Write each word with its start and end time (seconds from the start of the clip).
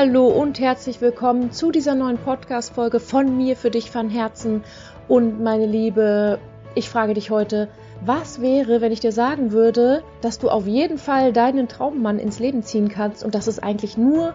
Hallo 0.00 0.28
und 0.28 0.60
herzlich 0.60 1.00
willkommen 1.00 1.50
zu 1.50 1.72
dieser 1.72 1.96
neuen 1.96 2.18
Podcast-Folge 2.18 3.00
von 3.00 3.36
mir 3.36 3.56
für 3.56 3.68
dich 3.68 3.90
von 3.90 4.08
Herzen. 4.08 4.62
Und 5.08 5.42
meine 5.42 5.66
Liebe, 5.66 6.38
ich 6.76 6.88
frage 6.88 7.14
dich 7.14 7.30
heute, 7.32 7.68
was 8.06 8.40
wäre, 8.40 8.80
wenn 8.80 8.92
ich 8.92 9.00
dir 9.00 9.10
sagen 9.10 9.50
würde, 9.50 10.04
dass 10.20 10.38
du 10.38 10.50
auf 10.50 10.68
jeden 10.68 10.98
Fall 10.98 11.32
deinen 11.32 11.66
Traummann 11.66 12.20
ins 12.20 12.38
Leben 12.38 12.62
ziehen 12.62 12.88
kannst 12.88 13.24
und 13.24 13.34
dass 13.34 13.48
es 13.48 13.58
eigentlich 13.58 13.98
nur 13.98 14.34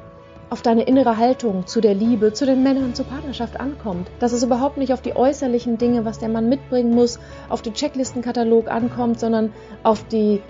auf 0.49 0.61
deine 0.63 0.83
innere 0.83 1.15
Haltung 1.15 1.65
zu 1.65 1.79
der 1.79 1.93
Liebe, 1.93 2.33
zu 2.33 2.45
den 2.45 2.61
Männern 2.61 2.83
und 2.83 2.97
zur 2.97 3.05
Partnerschaft 3.05 3.57
ankommt. 3.57 4.09
Dass 4.19 4.33
es 4.33 4.43
überhaupt 4.43 4.77
nicht 4.77 4.91
auf 4.91 5.01
die 5.01 5.15
äußerlichen 5.15 5.77
Dinge, 5.77 6.03
was 6.03 6.19
der 6.19 6.27
Mann 6.27 6.49
mitbringen 6.49 6.93
muss, 6.93 7.19
auf 7.47 7.61
den 7.61 7.73
Checklistenkatalog 7.73 8.69
ankommt, 8.69 9.17
sondern 9.17 9.53
auf 9.81 10.05
die 10.09 10.41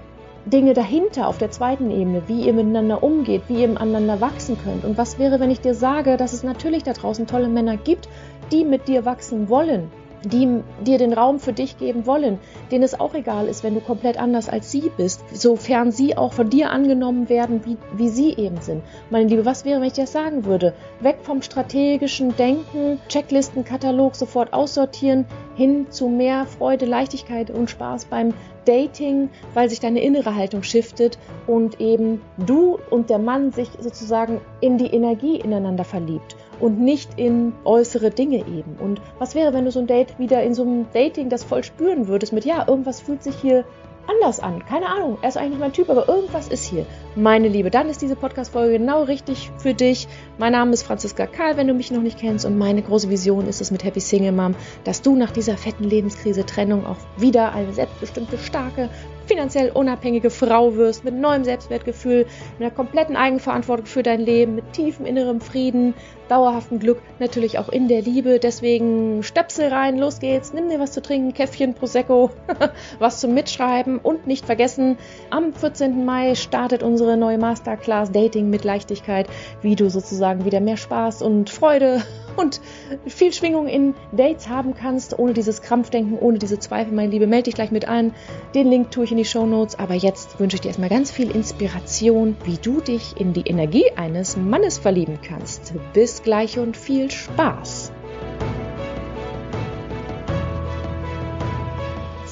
Dinge 0.46 0.74
dahinter 0.74 1.28
auf 1.28 1.38
der 1.38 1.52
zweiten 1.52 1.90
Ebene, 1.90 2.24
wie 2.28 2.42
ihr 2.46 2.54
miteinander 2.54 3.02
umgeht, 3.02 3.44
wie 3.48 3.62
ihr 3.62 3.70
miteinander 3.70 4.20
wachsen 4.20 4.58
könnt. 4.62 4.84
Und 4.84 4.98
was 4.98 5.18
wäre, 5.18 5.40
wenn 5.40 5.52
ich 5.52 5.62
dir 5.62 5.74
sage, 5.74 6.18
dass 6.18 6.34
es 6.34 6.44
natürlich 6.44 6.84
da 6.84 6.94
draußen 6.94 7.28
tolle 7.28 7.48
Männer 7.48 7.78
gibt, 7.78 8.10
die 8.52 8.66
mit 8.66 8.88
dir 8.88 9.06
wachsen 9.06 9.48
wollen, 9.48 9.90
die 10.24 10.62
dir 10.86 10.98
den 10.98 11.14
Raum 11.14 11.40
für 11.40 11.54
dich 11.54 11.78
geben 11.78 12.06
wollen, 12.06 12.40
denen 12.72 12.84
es 12.84 13.00
auch 13.00 13.14
egal 13.14 13.48
ist, 13.48 13.64
wenn 13.64 13.74
du 13.74 13.82
komplett 13.82 14.18
anders 14.18 14.50
als 14.50 14.72
sie 14.72 14.92
bist, 14.96 15.24
sofern 15.34 15.92
sie 15.92 16.18
auch 16.18 16.34
von 16.34 16.50
dir 16.50 16.72
angenommen 16.72 17.30
werden, 17.30 17.62
wie, 17.66 17.78
wie 17.96 18.10
sie 18.10 18.34
eben 18.34 18.62
sind. 18.62 18.84
Meine 19.10 19.28
Liebe, 19.28 19.46
was 19.46 19.66
wäre, 19.66 19.80
wenn 19.80 19.88
ich 19.88 19.94
das 19.94 20.12
sagen 20.12 20.46
würde? 20.46 20.74
Weg 21.02 21.18
vom 21.22 21.42
strategischen 21.42 22.36
Denken, 22.36 23.00
Checklistenkatalog 23.10 24.16
sofort 24.16 24.54
aussortieren, 24.54 25.26
hin 25.56 25.88
zu 25.90 26.08
mehr 26.08 26.46
Freude, 26.46 26.86
Leichtigkeit 26.86 27.52
und 27.52 27.70
Spaß 27.70 28.06
beim 28.06 28.34
Dating, 28.66 29.30
weil 29.54 29.70
sich 29.70 29.80
deine 29.80 30.02
innere 30.02 30.36
Haltung 30.36 30.64
shiftet 30.64 31.18
und 31.48 31.82
eben 31.82 32.22
du 32.38 32.80
und 32.90 33.10
der 33.10 33.20
Mann 33.20 33.52
sich 33.52 33.70
sozusagen 33.80 34.40
in 34.62 34.78
die 34.78 34.88
Energie 34.88 35.38
ineinander 35.38 35.84
verliebt 35.84 36.38
und 36.64 36.80
nicht 36.80 37.20
in 37.20 37.52
äußere 37.66 38.10
Dinge 38.10 38.38
eben. 38.38 38.78
Und 38.80 39.02
was 39.20 39.36
wäre, 39.36 39.54
wenn 39.54 39.66
du 39.66 39.72
so 39.72 39.82
ein 39.82 39.88
Date 39.88 40.18
wieder 40.18 40.42
in 40.44 40.54
so 40.54 40.64
einem 40.64 40.86
Dating 40.94 41.28
das 41.28 41.44
voll 41.44 41.62
spüren 41.62 42.08
würdest 42.08 42.32
mit, 42.32 42.46
ja, 42.46 42.66
irgendwas 42.66 43.02
fühlt 43.02 43.22
sich 43.22 43.36
hier 43.36 43.66
anders 44.08 44.40
an. 44.40 44.64
Keine 44.66 44.88
Ahnung, 44.88 45.18
er 45.22 45.30
ist 45.30 45.38
eigentlich 45.38 45.60
mein 45.60 45.74
Typ, 45.74 45.90
aber 45.90 46.08
irgendwas 46.08 46.48
ist 46.48 46.64
hier. 46.64 46.86
Meine 47.16 47.50
Liebe, 47.50 47.70
dann 47.70 47.90
ist 47.90 48.02
diese 48.02 48.16
Podcast-Folge 48.16 48.78
genau 48.78 49.04
richtig 49.04 49.52
für 49.58 49.74
dich. 49.74 50.08
Mein 50.38 50.54
Name 50.54 50.72
ist 50.72 50.84
Franziska 50.84 51.28
Karl, 51.28 51.58
wenn 51.58 51.68
du 51.68 51.74
mich 51.74 51.92
noch 51.92 52.02
nicht 52.02 52.18
kennst. 52.18 52.46
Und 52.46 52.58
meine 52.58 52.82
große 52.82 53.10
Vision 53.10 53.48
ist 53.48 53.60
es 53.60 53.72
mit 53.72 53.84
Happy 53.84 54.00
Single 54.00 54.32
Mom, 54.32 54.56
dass 54.86 55.02
du 55.02 55.16
nach 55.16 55.32
dieser 55.32 55.58
fetten 55.58 55.84
Lebenskrise, 55.84 56.46
Trennung 56.46 56.86
auch 56.86 56.98
wieder 57.18 57.52
eine 57.52 57.74
selbstbestimmte, 57.74 58.38
starke, 58.38 58.90
finanziell 59.34 59.72
unabhängige 59.72 60.30
Frau 60.30 60.76
wirst, 60.76 61.04
mit 61.04 61.16
neuem 61.16 61.44
Selbstwertgefühl, 61.44 62.28
mit 62.60 62.62
einer 62.62 62.70
kompletten 62.70 63.16
Eigenverantwortung 63.16 63.88
für 63.88 64.04
dein 64.04 64.22
Leben, 64.22 64.54
mit 64.54 64.74
tiefem 64.74 65.08
innerem 65.08 65.42
Frieden, 65.42 65.96
dauerhaftem 66.30 66.78
Glück, 66.78 67.02
natürlich 67.18 67.58
auch 67.58 67.70
in 67.70 67.88
der 67.88 68.04
Liebe. 68.04 68.38
Deswegen 68.38 69.24
Stöpsel 69.24 69.70
rein, 69.70 69.98
los 69.98 70.20
geht's, 70.20 70.54
nimm 70.54 70.70
dir 70.70 70.80
was 70.80 70.92
zu 70.92 71.02
trinken, 71.02 71.34
Käffchen, 71.34 71.74
Prosecco, 71.74 72.30
was 73.00 73.22
zum 73.22 73.34
Mitschreiben 73.34 73.98
und 73.98 74.28
nicht 74.28 74.46
vergessen, 74.46 75.00
am 75.32 75.52
14. 75.52 76.06
Mai 76.06 76.36
startet 76.36 76.84
unsere 76.84 77.18
neue 77.18 77.40
Masterclass 77.40 78.12
Dating 78.12 78.52
mit 78.52 78.64
Leichtigkeit, 78.64 79.28
wie 79.64 79.76
du 79.76 79.90
sozusagen 79.90 80.46
wieder 80.46 80.60
mehr 80.60 80.78
Spaß 80.78 81.24
und 81.24 81.50
Freude 81.50 82.04
und 82.36 82.62
viel 83.06 83.34
Schwingung 83.34 83.68
in 83.68 83.94
Dates 84.12 84.50
haben 84.50 84.74
kannst, 84.76 85.18
ohne 85.18 85.34
dieses 85.34 85.62
Krampfdenken, 85.62 86.18
ohne 86.20 86.40
diese 86.40 86.60
Zweifel, 86.60 86.94
meine 86.94 87.12
Liebe. 87.12 87.28
Melde 87.28 87.44
dich 87.44 87.56
gleich 87.56 87.72
mit 87.72 87.88
ein. 87.88 88.14
Den 88.56 88.70
Link 88.70 88.92
tue 88.92 89.06
ich 89.06 89.12
in 89.12 89.18
die 89.18 89.26
Show 89.26 89.46
Notes. 89.46 89.78
Aber 89.80 89.94
jetzt 89.94 90.40
wünsche 90.40 90.56
ich 90.56 90.62
dir 90.62 90.70
erstmal 90.70 90.90
ganz 90.90 91.12
viel 91.12 91.32
Inspiration, 91.32 92.36
wie 92.44 92.58
du 92.58 92.82
dich 92.82 93.20
in 93.20 93.34
die 93.34 93.48
Energie 93.48 93.92
eines 93.96 94.38
Mannes 94.38 94.78
verlieben 94.78 95.20
kannst. 95.22 95.74
Bis 95.94 96.24
gleich 96.24 96.60
und 96.60 96.78
viel 96.78 97.10
Spaß! 97.12 97.92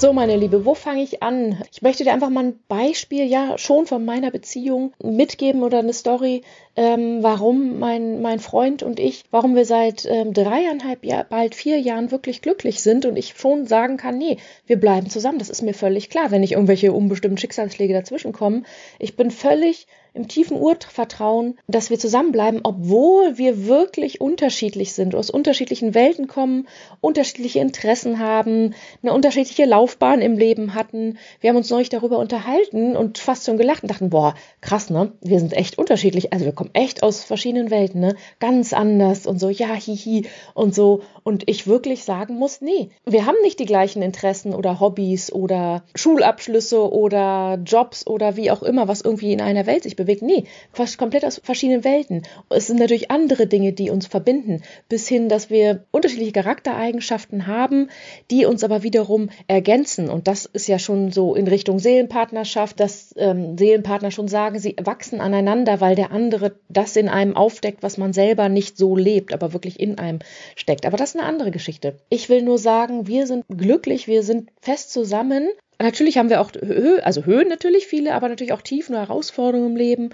So, 0.02 0.14
meine 0.14 0.36
Liebe, 0.36 0.66
wo 0.66 0.74
fange 0.74 1.04
ich 1.04 1.22
an? 1.22 1.62
Ich 1.72 1.84
möchte 1.84 2.04
dir 2.04 2.12
einfach 2.12 2.32
mal 2.32 2.46
ein 2.46 2.60
Beispiel, 2.68 3.26
ja, 3.26 3.60
schon 3.60 3.86
von 3.86 4.04
meiner 4.04 4.32
Beziehung 4.32 4.94
mitgeben 4.98 5.62
oder 5.62 5.78
eine 5.78 5.94
Story, 5.94 6.42
ähm, 6.76 7.20
warum 7.22 7.78
mein, 7.78 8.20
mein 8.20 8.40
Freund 8.40 8.82
und 8.82 9.00
ich, 9.00 9.26
warum 9.30 9.56
wir 9.56 9.64
seit 9.64 10.08
ähm, 10.08 10.34
dreieinhalb 10.34 11.06
Jahr, 11.06 11.26
bald 11.26 11.54
vier 11.54 11.80
Jahren 11.80 12.10
wirklich 12.10 12.42
glücklich 12.42 12.82
sind 12.82 13.06
und 13.06 13.16
ich 13.16 13.36
schon 13.38 13.68
sagen 13.68 13.98
kann, 13.98 14.18
nee, 14.18 14.38
wir 14.66 14.80
bleiben 14.80 15.08
zusammen. 15.08 15.38
Das 15.38 15.52
ist 15.52 15.62
mir 15.62 15.76
völlig 15.76 16.10
klar, 16.10 16.32
wenn 16.32 16.42
nicht 16.42 16.54
irgendwelche 16.54 16.94
unbestimmten 16.94 17.38
Schicksalsschläge 17.38 17.94
dazwischen 17.94 18.34
kommen. 18.34 18.66
Ich 18.98 19.16
bin 19.16 19.30
völlig 19.30 19.86
im 20.14 20.28
tiefen 20.28 20.58
Urvertrauen, 20.58 21.58
dass 21.68 21.90
wir 21.90 21.98
zusammenbleiben, 21.98 22.62
obwohl 22.64 23.38
wir 23.38 23.66
wirklich 23.66 24.20
unterschiedlich 24.20 24.94
sind, 24.94 25.16
aus 25.16 25.30
unterschiedlichen 25.30 25.94
Welten 25.94 26.28
kommen, 26.28 26.68
unterschiedliche 27.00 27.60
Interessen 27.60 28.20
haben, 28.20 28.74
eine 29.02 29.14
unterschiedliche 29.14 29.66
Laufbahn 29.66 30.22
im 30.22 30.38
Leben 30.38 30.74
hatten. 30.74 31.18
Wir 31.40 31.50
haben 31.50 31.58
uns 31.58 31.70
neulich 31.70 31.90
darüber 31.90 32.18
unterhalten 32.20 32.98
und 32.98 33.20
fast 33.20 33.46
schon 33.46 33.58
gelacht 33.58 33.84
und 33.84 33.90
dachten, 33.92 34.10
boah, 34.10 34.36
krass, 34.60 34.90
ne? 34.90 35.14
Wir 35.22 35.40
sind 35.40 35.54
echt 35.54 35.78
unterschiedlich. 35.78 36.34
Also 36.34 36.44
wir 36.46 36.52
kommen 36.52 36.72
echt 36.74 37.04
aus 37.04 37.24
verschiedenen 37.24 37.72
Welten, 37.72 38.02
ne? 38.02 38.16
Ganz 38.40 38.74
anders 38.74 39.26
und 39.26 39.40
so, 39.40 39.50
ja, 39.50 39.74
hihi 39.74 40.26
und 40.54 40.76
so. 40.76 41.04
Und 41.24 41.48
ich 41.48 41.68
wirklich 41.68 42.04
sagen 42.04 42.36
muss, 42.36 42.60
nee, 42.60 42.90
wir 43.06 43.26
haben 43.26 43.38
nicht 43.44 43.60
die 43.60 43.66
gleichen 43.66 44.02
Interessen 44.02 44.54
oder 44.54 44.82
Hobbys 44.82 45.32
oder 45.32 45.84
Schulabschlüsse 45.96 46.92
oder 46.92 47.60
Jobs 47.64 48.06
oder 48.06 48.36
wie 48.36 48.52
auch 48.52 48.62
immer, 48.62 48.90
was 48.90 49.02
irgendwie 49.02 49.32
in 49.32 49.42
einer 49.42 49.66
Welt 49.66 49.84
sich 49.84 49.96
bewegt. 50.04 50.22
Nee, 50.22 50.46
fast 50.72 50.98
komplett 50.98 51.26
aus 51.26 51.42
verschiedenen 51.44 51.84
Welten. 51.84 52.24
Es 52.50 52.68
sind 52.68 52.80
natürlich 52.80 53.12
andere 53.12 53.48
Dinge, 53.48 53.74
die 53.74 53.90
uns 53.90 54.08
verbinden, 54.08 54.62
bis 54.90 55.08
hin, 55.08 55.30
dass 55.30 55.50
wir 55.50 55.86
unterschiedliche 55.92 56.32
Charaktereigenschaften 56.32 57.48
haben, 57.48 57.90
die 58.30 58.46
uns 58.46 58.64
aber 58.64 58.84
wiederum 58.84 59.30
ergänzen. 59.48 60.10
Und 60.10 60.28
das 60.28 60.46
ist 60.46 60.68
ja 60.68 60.80
schon 60.80 61.12
so 61.12 61.36
in 61.36 61.48
Richtung 61.48 61.80
Seelenpartnerschaft, 61.80 62.80
dass 62.80 63.14
ähm, 63.18 63.58
Seelenpartner 63.58 64.12
schon 64.12 64.28
sagen, 64.28 64.60
sie 64.60 64.76
wachsen 64.82 65.22
aneinander, 65.22 65.82
weil 65.82 65.96
der 65.96 66.12
andere 66.12 66.54
das 66.70 66.96
in 66.96 67.10
einem 67.10 67.36
aufdeckt, 67.36 67.84
was 67.84 67.98
man 67.98 68.14
selber 68.14 68.50
nicht 68.50 68.78
so 68.78 68.96
lebt, 68.96 69.34
aber 69.34 69.54
wirklich 69.54 69.80
in 69.80 69.98
einem 69.98 70.20
steckt. 70.56 70.86
Aber 70.86 70.98
das 70.98 71.12
ist 71.12 71.20
eine 71.20 71.28
andere 71.28 71.52
Geschichte. 71.52 71.98
Ich 72.10 72.30
will 72.30 72.42
nur 72.42 72.58
sagen, 72.58 73.08
wir 73.08 73.28
sind 73.28 73.46
glücklich, 73.50 74.08
wir 74.08 74.24
sind 74.24 74.50
fest 74.62 74.92
zusammen 74.92 75.50
Natürlich 75.82 76.18
haben 76.18 76.30
wir 76.30 76.42
auch 76.42 76.52
Höhe, 76.54 77.06
also 77.06 77.26
Höhen 77.26 77.48
natürlich 77.48 77.88
viele, 77.88 78.14
aber 78.14 78.30
natürlich 78.30 78.54
auch 78.54 78.62
Tiefen 78.62 78.96
und 78.96 79.02
Herausforderungen 79.02 79.72
im 79.72 79.76
Leben, 79.76 80.10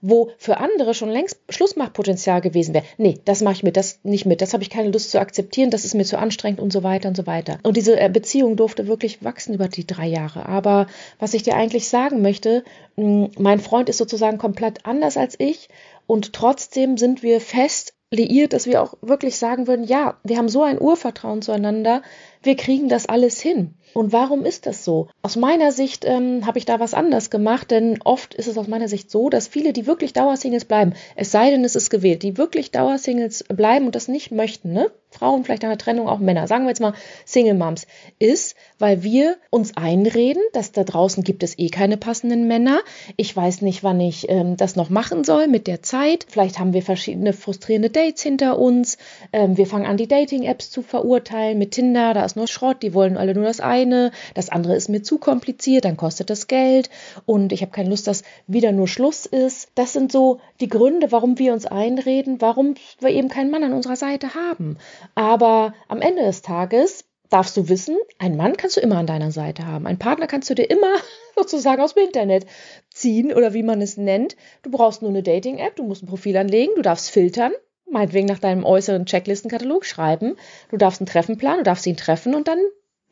wo 0.00 0.30
für 0.38 0.58
andere 0.58 0.94
schon 0.94 1.10
längst 1.10 1.40
Schlussmachpotenzial 1.48 2.40
gewesen 2.40 2.74
wäre. 2.74 2.84
Nee, 2.98 3.18
das 3.24 3.42
mache 3.42 3.54
ich 3.54 3.62
mit, 3.62 3.76
das 3.76 4.00
nicht 4.02 4.26
mit, 4.26 4.40
das 4.40 4.52
habe 4.52 4.62
ich 4.62 4.70
keine 4.70 4.90
Lust 4.90 5.10
zu 5.10 5.20
akzeptieren, 5.20 5.70
das 5.70 5.84
ist 5.84 5.94
mir 5.94 6.04
zu 6.04 6.18
anstrengend 6.18 6.60
und 6.60 6.72
so 6.72 6.82
weiter 6.82 7.08
und 7.08 7.16
so 7.16 7.26
weiter. 7.26 7.58
Und 7.62 7.76
diese 7.76 7.98
äh, 7.98 8.08
Beziehung 8.08 8.56
durfte 8.56 8.86
wirklich 8.86 9.22
wachsen 9.24 9.54
über 9.54 9.68
die 9.68 9.86
drei 9.86 10.06
Jahre. 10.06 10.46
Aber 10.46 10.86
was 11.18 11.34
ich 11.34 11.42
dir 11.42 11.54
eigentlich 11.54 11.88
sagen 11.88 12.22
möchte, 12.22 12.64
mein 12.96 13.60
Freund 13.60 13.88
ist 13.88 13.98
sozusagen 13.98 14.38
komplett 14.38 14.86
anders 14.86 15.16
als 15.16 15.36
ich 15.38 15.68
und 16.06 16.32
trotzdem 16.32 16.96
sind 16.96 17.22
wir 17.22 17.40
fest 17.40 17.94
liiert, 18.10 18.52
dass 18.52 18.66
wir 18.66 18.82
auch 18.82 18.94
wirklich 19.02 19.36
sagen 19.36 19.66
würden, 19.66 19.84
ja, 19.84 20.18
wir 20.24 20.36
haben 20.36 20.48
so 20.48 20.62
ein 20.62 20.80
Urvertrauen 20.80 21.42
zueinander, 21.42 22.02
wir 22.42 22.56
kriegen 22.56 22.88
das 22.88 23.06
alles 23.06 23.40
hin. 23.40 23.74
Und 23.92 24.12
warum 24.12 24.44
ist 24.44 24.66
das 24.66 24.84
so? 24.84 25.08
Aus 25.22 25.36
meiner 25.36 25.72
Sicht 25.72 26.04
ähm, 26.04 26.46
habe 26.46 26.58
ich 26.58 26.64
da 26.64 26.78
was 26.78 26.94
anders 26.94 27.30
gemacht, 27.30 27.70
denn 27.70 27.98
oft 28.04 28.34
ist 28.34 28.46
es 28.46 28.56
aus 28.56 28.68
meiner 28.68 28.88
Sicht 28.88 29.10
so, 29.10 29.28
dass 29.30 29.48
viele, 29.48 29.72
die 29.72 29.86
wirklich 29.86 30.12
Dauersingles 30.12 30.64
bleiben, 30.64 30.94
es 31.16 31.32
sei 31.32 31.50
denn, 31.50 31.64
es 31.64 31.74
ist 31.74 31.90
gewählt, 31.90 32.22
die 32.22 32.36
wirklich 32.36 32.70
Dauersingles 32.70 33.44
bleiben 33.48 33.86
und 33.86 33.94
das 33.94 34.08
nicht 34.08 34.30
möchten, 34.30 34.72
ne? 34.72 34.90
Frauen, 35.10 35.44
vielleicht 35.44 35.62
nach 35.62 35.70
einer 35.70 35.78
Trennung 35.78 36.08
auch 36.08 36.20
Männer, 36.20 36.46
sagen 36.46 36.64
wir 36.64 36.68
jetzt 36.68 36.80
mal 36.80 36.94
Single 37.24 37.54
Moms, 37.54 37.88
ist, 38.20 38.54
weil 38.78 39.02
wir 39.02 39.38
uns 39.50 39.76
einreden, 39.76 40.42
dass 40.52 40.70
da 40.70 40.84
draußen 40.84 41.24
gibt 41.24 41.42
es 41.42 41.58
eh 41.58 41.68
keine 41.68 41.96
passenden 41.96 42.46
Männer. 42.46 42.80
Ich 43.16 43.36
weiß 43.36 43.62
nicht, 43.62 43.82
wann 43.82 43.98
ich 44.00 44.28
ähm, 44.28 44.56
das 44.56 44.76
noch 44.76 44.88
machen 44.88 45.24
soll 45.24 45.48
mit 45.48 45.66
der 45.66 45.82
Zeit. 45.82 46.26
Vielleicht 46.28 46.60
haben 46.60 46.74
wir 46.74 46.82
verschiedene 46.82 47.32
frustrierende 47.32 47.90
Dates 47.90 48.22
hinter 48.22 48.58
uns. 48.58 48.98
Ähm, 49.32 49.56
wir 49.56 49.66
fangen 49.66 49.86
an, 49.86 49.96
die 49.96 50.06
Dating-Apps 50.06 50.70
zu 50.70 50.82
verurteilen 50.82 51.58
mit 51.58 51.72
Tinder, 51.72 52.14
da 52.14 52.22
ist 52.30 52.36
nur 52.36 52.46
Schrott, 52.46 52.82
die 52.82 52.94
wollen 52.94 53.16
alle 53.16 53.34
nur 53.34 53.44
das 53.44 53.60
eine, 53.60 54.12
das 54.34 54.50
andere 54.50 54.76
ist 54.76 54.88
mir 54.88 55.02
zu 55.02 55.18
kompliziert, 55.18 55.84
dann 55.84 55.96
kostet 55.96 56.30
das 56.30 56.46
Geld 56.46 56.90
und 57.26 57.52
ich 57.52 57.62
habe 57.62 57.72
keine 57.72 57.90
Lust, 57.90 58.06
dass 58.06 58.22
wieder 58.46 58.72
nur 58.72 58.88
Schluss 58.88 59.26
ist. 59.26 59.68
Das 59.74 59.92
sind 59.92 60.12
so 60.12 60.40
die 60.60 60.68
Gründe, 60.68 61.10
warum 61.10 61.38
wir 61.38 61.52
uns 61.52 61.66
einreden, 61.66 62.40
warum 62.40 62.74
wir 63.00 63.10
eben 63.10 63.28
keinen 63.28 63.50
Mann 63.50 63.64
an 63.64 63.72
unserer 63.72 63.96
Seite 63.96 64.34
haben. 64.34 64.78
Aber 65.14 65.74
am 65.88 66.00
Ende 66.00 66.22
des 66.22 66.42
Tages 66.42 67.04
darfst 67.30 67.56
du 67.56 67.68
wissen, 67.68 67.96
einen 68.18 68.36
Mann 68.36 68.56
kannst 68.56 68.76
du 68.76 68.80
immer 68.80 68.98
an 68.98 69.06
deiner 69.06 69.32
Seite 69.32 69.66
haben. 69.66 69.86
Einen 69.86 69.98
Partner 69.98 70.26
kannst 70.26 70.50
du 70.50 70.54
dir 70.54 70.68
immer 70.70 70.94
sozusagen 71.36 71.82
aus 71.82 71.94
dem 71.94 72.04
Internet 72.04 72.46
ziehen 72.90 73.32
oder 73.32 73.54
wie 73.54 73.62
man 73.62 73.80
es 73.80 73.96
nennt. 73.96 74.36
Du 74.62 74.70
brauchst 74.70 75.02
nur 75.02 75.10
eine 75.10 75.22
Dating-App, 75.22 75.76
du 75.76 75.84
musst 75.84 76.02
ein 76.02 76.08
Profil 76.08 76.36
anlegen, 76.36 76.72
du 76.76 76.82
darfst 76.82 77.10
filtern, 77.10 77.52
meinetwegen 77.90 78.26
nach 78.26 78.38
deinem 78.38 78.64
äußeren 78.64 79.06
Checklistenkatalog 79.06 79.84
schreiben. 79.84 80.36
Du 80.70 80.76
darfst 80.76 81.00
ein 81.00 81.06
Treffen 81.06 81.36
planen, 81.36 81.58
du 81.58 81.64
darfst 81.64 81.86
ihn 81.86 81.96
treffen 81.96 82.34
und 82.34 82.48
dann 82.48 82.58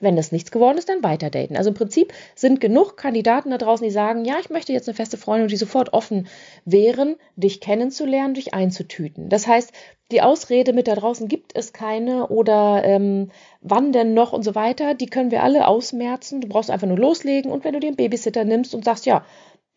wenn 0.00 0.16
das 0.16 0.32
nichts 0.32 0.50
geworden 0.50 0.78
ist, 0.78 0.88
dann 0.88 1.02
weiter 1.02 1.30
daten. 1.30 1.56
Also 1.56 1.70
im 1.70 1.74
Prinzip 1.74 2.12
sind 2.34 2.60
genug 2.60 2.96
Kandidaten 2.96 3.50
da 3.50 3.58
draußen, 3.58 3.84
die 3.84 3.92
sagen, 3.92 4.24
ja, 4.24 4.36
ich 4.40 4.50
möchte 4.50 4.72
jetzt 4.72 4.88
eine 4.88 4.94
feste 4.94 5.16
Freundin 5.16 5.44
und 5.44 5.50
die 5.50 5.56
sofort 5.56 5.92
offen 5.92 6.28
wären, 6.64 7.16
dich 7.36 7.60
kennenzulernen, 7.60 8.34
dich 8.34 8.54
einzutüten. 8.54 9.28
Das 9.28 9.46
heißt, 9.46 9.72
die 10.10 10.22
Ausrede 10.22 10.72
mit 10.72 10.88
da 10.88 10.94
draußen 10.94 11.28
gibt 11.28 11.56
es 11.56 11.72
keine 11.72 12.28
oder 12.28 12.82
ähm, 12.84 13.30
wann 13.60 13.92
denn 13.92 14.14
noch 14.14 14.32
und 14.32 14.44
so 14.44 14.54
weiter, 14.54 14.94
die 14.94 15.06
können 15.06 15.30
wir 15.30 15.42
alle 15.42 15.66
ausmerzen. 15.66 16.40
Du 16.40 16.48
brauchst 16.48 16.70
einfach 16.70 16.86
nur 16.86 16.98
loslegen 16.98 17.50
und 17.50 17.64
wenn 17.64 17.74
du 17.74 17.80
den 17.80 17.96
Babysitter 17.96 18.44
nimmst 18.44 18.74
und 18.74 18.84
sagst, 18.84 19.04
ja, 19.04 19.24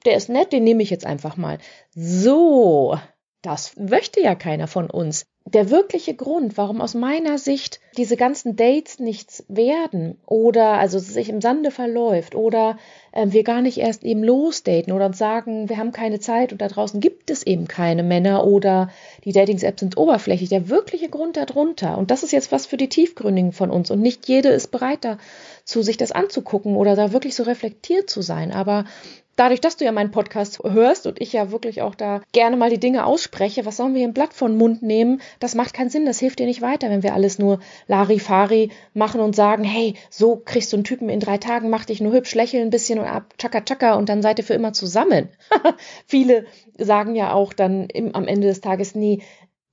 der 0.05 0.15
ist 0.15 0.29
nett, 0.29 0.51
den 0.51 0.63
nehme 0.63 0.83
ich 0.83 0.89
jetzt 0.89 1.05
einfach 1.05 1.37
mal. 1.37 1.57
So, 1.93 2.97
das 3.41 3.75
möchte 3.77 4.21
ja 4.21 4.35
keiner 4.35 4.67
von 4.67 4.89
uns 4.89 5.25
der 5.45 5.71
wirkliche 5.71 6.13
Grund, 6.13 6.55
warum 6.55 6.81
aus 6.81 6.93
meiner 6.93 7.37
Sicht 7.37 7.79
diese 7.97 8.15
ganzen 8.15 8.55
Dates 8.55 8.99
nichts 8.99 9.43
werden 9.47 10.17
oder 10.27 10.73
also 10.73 10.99
sich 10.99 11.29
im 11.29 11.41
Sande 11.41 11.71
verläuft 11.71 12.35
oder 12.35 12.77
äh, 13.11 13.25
wir 13.29 13.43
gar 13.43 13.61
nicht 13.61 13.79
erst 13.79 14.03
eben 14.03 14.23
losdaten 14.23 14.93
oder 14.93 15.07
uns 15.07 15.17
sagen, 15.17 15.67
wir 15.67 15.77
haben 15.77 15.91
keine 15.91 16.19
Zeit 16.19 16.51
und 16.51 16.61
da 16.61 16.67
draußen 16.67 16.99
gibt 16.99 17.31
es 17.31 17.43
eben 17.43 17.67
keine 17.67 18.03
Männer 18.03 18.45
oder 18.45 18.89
die 19.25 19.31
Dating-Apps 19.31 19.79
sind 19.79 19.97
oberflächlich. 19.97 20.49
Der 20.49 20.69
wirkliche 20.69 21.09
Grund 21.09 21.37
darunter 21.37 21.97
und 21.97 22.11
das 22.11 22.23
ist 22.23 22.31
jetzt 22.31 22.51
was 22.51 22.67
für 22.67 22.77
die 22.77 22.89
Tiefgründigen 22.89 23.51
von 23.51 23.71
uns 23.71 23.89
und 23.89 23.99
nicht 23.99 24.27
jede 24.27 24.49
ist 24.49 24.67
bereit 24.67 25.03
dazu, 25.03 25.81
sich 25.81 25.97
das 25.97 26.11
anzugucken 26.11 26.75
oder 26.75 26.95
da 26.95 27.13
wirklich 27.13 27.35
so 27.35 27.43
reflektiert 27.43 28.09
zu 28.09 28.21
sein. 28.21 28.51
Aber 28.51 28.85
dadurch, 29.41 29.59
dass 29.59 29.75
du 29.75 29.85
ja 29.85 29.91
meinen 29.91 30.11
Podcast 30.11 30.61
hörst 30.63 31.07
und 31.07 31.19
ich 31.19 31.33
ja 31.33 31.51
wirklich 31.51 31.81
auch 31.81 31.95
da 31.95 32.21
gerne 32.31 32.57
mal 32.57 32.69
die 32.69 32.79
Dinge 32.79 33.07
ausspreche, 33.07 33.65
was 33.65 33.77
sollen 33.77 33.95
wir 33.95 34.07
ein 34.07 34.13
Blatt 34.13 34.35
von 34.35 34.55
Mund 34.55 34.83
nehmen? 34.83 35.19
Das 35.39 35.55
macht 35.55 35.73
keinen 35.73 35.89
Sinn, 35.89 36.05
das 36.05 36.19
hilft 36.19 36.37
dir 36.37 36.45
nicht 36.45 36.61
weiter, 36.61 36.91
wenn 36.91 37.01
wir 37.01 37.15
alles 37.15 37.39
nur 37.39 37.59
Larifari 37.87 38.69
machen 38.93 39.19
und 39.19 39.35
sagen, 39.35 39.63
hey, 39.63 39.95
so 40.11 40.35
kriegst 40.35 40.71
du 40.71 40.77
einen 40.77 40.83
Typen 40.83 41.09
in 41.09 41.19
drei 41.19 41.39
Tagen, 41.39 41.71
mach 41.71 41.85
dich 41.85 42.01
nur 42.01 42.13
hübsch, 42.13 42.35
lächel 42.35 42.61
ein 42.61 42.69
bisschen 42.69 42.99
und 42.99 43.05
ab, 43.05 43.33
tschakka 43.39 43.61
tschakka 43.61 43.95
und 43.95 44.09
dann 44.09 44.21
seid 44.21 44.37
ihr 44.37 44.45
für 44.45 44.53
immer 44.53 44.73
zusammen. 44.73 45.29
Viele 46.05 46.45
sagen 46.77 47.15
ja 47.15 47.33
auch 47.33 47.53
dann 47.53 47.87
im, 47.87 48.13
am 48.13 48.27
Ende 48.27 48.47
des 48.47 48.61
Tages, 48.61 48.93
nee, 48.93 49.23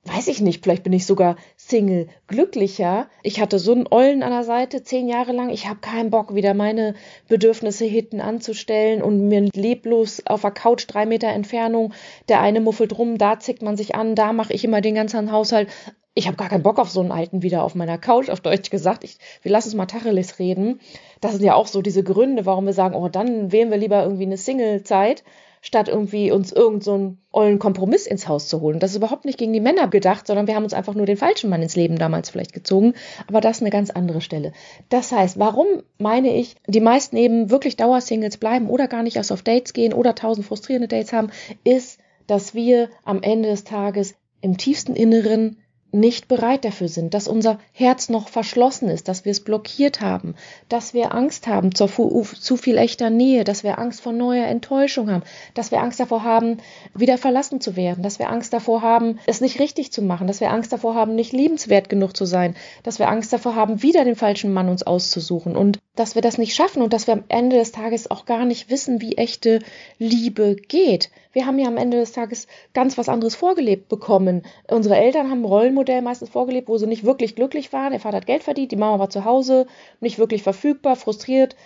weiß 0.09 0.29
ich 0.29 0.41
nicht, 0.41 0.63
vielleicht 0.63 0.83
bin 0.85 0.93
ich 0.93 1.07
sogar 1.07 1.37
Single 1.57 2.09
glücklicher. 2.27 3.09
Ich 3.23 3.41
hatte 3.41 3.59
so 3.59 3.73
einen 3.73 3.87
Ollen 3.91 4.23
an 4.23 4.31
der 4.31 4.45
Seite 4.45 4.83
zehn 4.83 5.09
Jahre 5.09 5.33
lang. 5.33 5.51
Ich 5.51 5.69
habe 5.69 5.81
keinen 5.81 6.11
Bock, 6.11 6.35
wieder 6.35 6.55
meine 6.55 6.95
Bedürfnisse 7.29 7.85
hinten 7.85 8.21
anzustellen 8.21 9.03
und 9.03 9.29
mir 9.29 9.49
leblos 9.55 10.23
auf 10.27 10.43
der 10.43 10.51
Couch 10.51 10.85
drei 10.89 11.07
Meter 11.07 11.29
Entfernung. 11.29 11.93
Der 12.29 12.41
eine 12.41 12.61
muffelt 12.61 12.99
rum, 12.99 13.19
da 13.19 13.39
zickt 13.39 13.63
man 13.63 13.77
sich 13.77 13.95
an, 13.95 14.15
da 14.15 14.33
mache 14.33 14.53
ich 14.53 14.65
immer 14.65 14.81
den 14.81 14.95
ganzen 14.95 15.33
Haushalt. 15.33 15.69
Ich 16.15 16.27
habe 16.27 16.37
gar 16.37 16.49
keinen 16.49 16.65
Bock 16.65 16.79
auf 16.81 16.91
so 16.91 17.01
einen 17.01 17.13
alten 17.13 17.43
wieder 17.43 17.63
auf 17.63 17.75
meiner 17.77 17.99
Couch, 17.99 18.29
auf 18.29 18.41
Deutsch 18.41 18.71
gesagt. 18.71 19.05
Ich, 19.05 19.19
wir 19.43 19.53
lassen 19.53 19.69
uns 19.69 19.77
mal 19.77 19.87
Tacheles 19.87 20.41
reden. 20.41 20.81
Das 21.21 21.33
sind 21.33 21.45
ja 21.45 21.55
auch 21.55 21.69
so 21.69 21.81
diese 21.81 22.03
Gründe, 22.03 22.45
warum 22.45 22.67
wir 22.67 22.73
sagen, 22.73 22.97
oh, 22.97 23.09
dann 23.09 23.53
wählen 23.53 23.71
wir 23.71 23.79
lieber 23.79 24.03
irgendwie 24.03 24.25
eine 24.27 24.37
Single-Zeit 24.37 25.23
statt 25.61 25.89
irgendwie 25.89 26.31
uns 26.31 26.53
irgend 26.53 26.85
so 26.85 27.15
ollen 27.33 27.59
Kompromiss 27.59 28.07
ins 28.07 28.29
Haus 28.29 28.49
zu 28.49 28.61
holen. 28.61 28.79
Das 28.79 28.91
ist 28.91 28.97
überhaupt 28.97 29.25
nicht 29.25 29.39
gegen 29.39 29.53
die 29.53 29.61
Männer 29.61 29.89
gedacht, 29.89 30.27
sondern 30.27 30.47
wir 30.47 30.55
haben 30.55 30.65
uns 30.65 30.75
einfach 30.75 30.95
nur 30.95 31.07
den 31.07 31.17
falschen 31.17 31.51
Mann 31.51 31.63
ins 31.63 31.77
Leben 31.77 31.99
damals 31.99 32.31
vielleicht 32.31 32.53
gezogen. 32.53 32.95
Aber 33.27 33.41
das 33.41 33.59
ist 33.59 33.63
eine 33.63 33.71
ganz 33.71 33.91
andere 33.91 34.21
Stelle. 34.21 34.53
Das 34.89 35.13
heißt, 35.13 35.39
warum 35.39 35.67
meine 35.99 36.35
ich, 36.35 36.57
die 36.67 36.81
meisten 36.81 37.17
eben 37.17 37.51
wirklich 37.51 37.77
Dauersingles 37.77 38.37
bleiben 38.37 38.69
oder 38.69 38.89
gar 38.89 39.03
nicht 39.03 39.17
erst 39.17 39.33
auf 39.33 39.43
Dates 39.43 39.73
gehen 39.73 39.93
oder 39.93 40.15
tausend 40.15 40.47
frustrierende 40.47 40.89
Dates 40.89 41.13
haben, 41.13 41.31
ist, 41.65 42.01
dass 42.27 42.55
wir 42.55 42.91
am 43.05 43.23
Ende 43.23 43.49
des 43.49 43.65
Tages 43.65 44.15
im 44.41 44.57
tiefsten 44.57 44.95
Inneren 44.95 45.57
nicht 45.91 46.29
bereit 46.29 46.65
dafür 46.65 46.89
sind, 46.89 47.15
dass 47.15 47.29
unser 47.29 47.59
Herz 47.73 48.09
noch 48.09 48.29
verschlossen 48.29 48.89
ist, 48.89 49.09
dass 49.09 49.25
wir 49.25 49.33
es 49.33 49.41
blockiert 49.41 50.01
haben, 50.01 50.35
dass 50.69 50.93
wir 50.93 51.15
Angst 51.15 51.47
haben 51.47 51.75
zur 51.75 51.89
zu 51.89 52.57
viel 52.57 52.77
echter 52.77 53.09
Nähe, 53.11 53.45
dass 53.45 53.65
wir 53.65 53.79
Angst 53.79 54.03
vor 54.03 54.13
neuer 54.13 54.47
Enttäuschung 54.47 55.11
haben, 55.11 55.23
dass 55.55 55.71
wir 55.71 55.81
Angst 55.81 55.99
davor 55.99 56.25
haben, 56.25 56.59
wieder 56.95 57.17
verlassen 57.17 57.61
zu 57.61 57.75
werden, 57.75 58.03
dass 58.03 58.19
wir 58.19 58.29
Angst 58.29 58.53
davor 58.53 58.83
haben, 58.83 59.19
es 59.27 59.41
nicht 59.41 59.61
richtig 59.61 59.91
zu 59.91 60.03
machen, 60.03 60.27
dass 60.27 60.41
wir 60.41 60.51
Angst 60.51 60.73
davor 60.73 60.95
haben, 60.95 61.15
nicht 61.15 61.33
liebenswert 61.33 61.89
genug 61.89 62.17
zu 62.17 62.27
sein, 62.27 62.55
dass 62.83 62.99
wir 62.99 63.09
Angst 63.09 63.33
davor 63.33 63.55
haben, 63.55 63.83
wieder 63.83 64.05
den 64.05 64.17
falschen 64.17 64.53
Mann 64.53 64.69
uns 64.69 64.83
auszusuchen. 64.83 65.57
Und 65.57 65.79
dass 65.99 66.15
wir 66.15 66.23
das 66.23 66.39
nicht 66.39 66.55
schaffen 66.55 66.81
und 66.81 66.93
dass 66.93 67.07
wir 67.07 67.15
am 67.15 67.25
Ende 67.29 67.57
des 67.57 67.73
Tages 67.73 68.11
auch 68.11 68.25
gar 68.25 68.45
nicht 68.45 68.71
wissen, 68.71 69.01
wie 69.01 69.17
echte 69.17 69.59
Liebe 69.99 70.55
geht. 70.55 71.11
Wir 71.33 71.45
haben 71.45 71.59
ja 71.59 71.67
am 71.67 71.77
Ende 71.77 71.99
des 71.99 72.13
Tages 72.13 72.47
ganz 72.73 72.97
was 72.99 73.09
anderes 73.09 73.35
vorgelebt 73.35 73.89
bekommen. 73.89 74.43
Unsere 74.71 74.97
Eltern 74.97 75.31
haben 75.31 75.43
ein 75.43 75.47
Rollenmodell 75.47 76.03
meistens 76.03 76.31
vorgelebt, 76.31 76.69
wo 76.69 76.79
sie 76.79 76.87
nicht 76.87 77.05
wirklich 77.05 77.35
glücklich 77.35 77.73
waren. 77.73 77.91
Der 77.91 78.01
Vater 78.01 78.19
hat 78.19 78.27
Geld 78.27 78.45
verdient, 78.45 78.71
die 78.71 78.77
Mama 78.77 78.99
war 78.99 79.11
zu 79.11 79.25
Hause, 79.25 79.67
nicht 80.01 80.19
wirklich 80.19 80.43
verfügbar, 80.43 80.95
frustriert. 80.95 81.57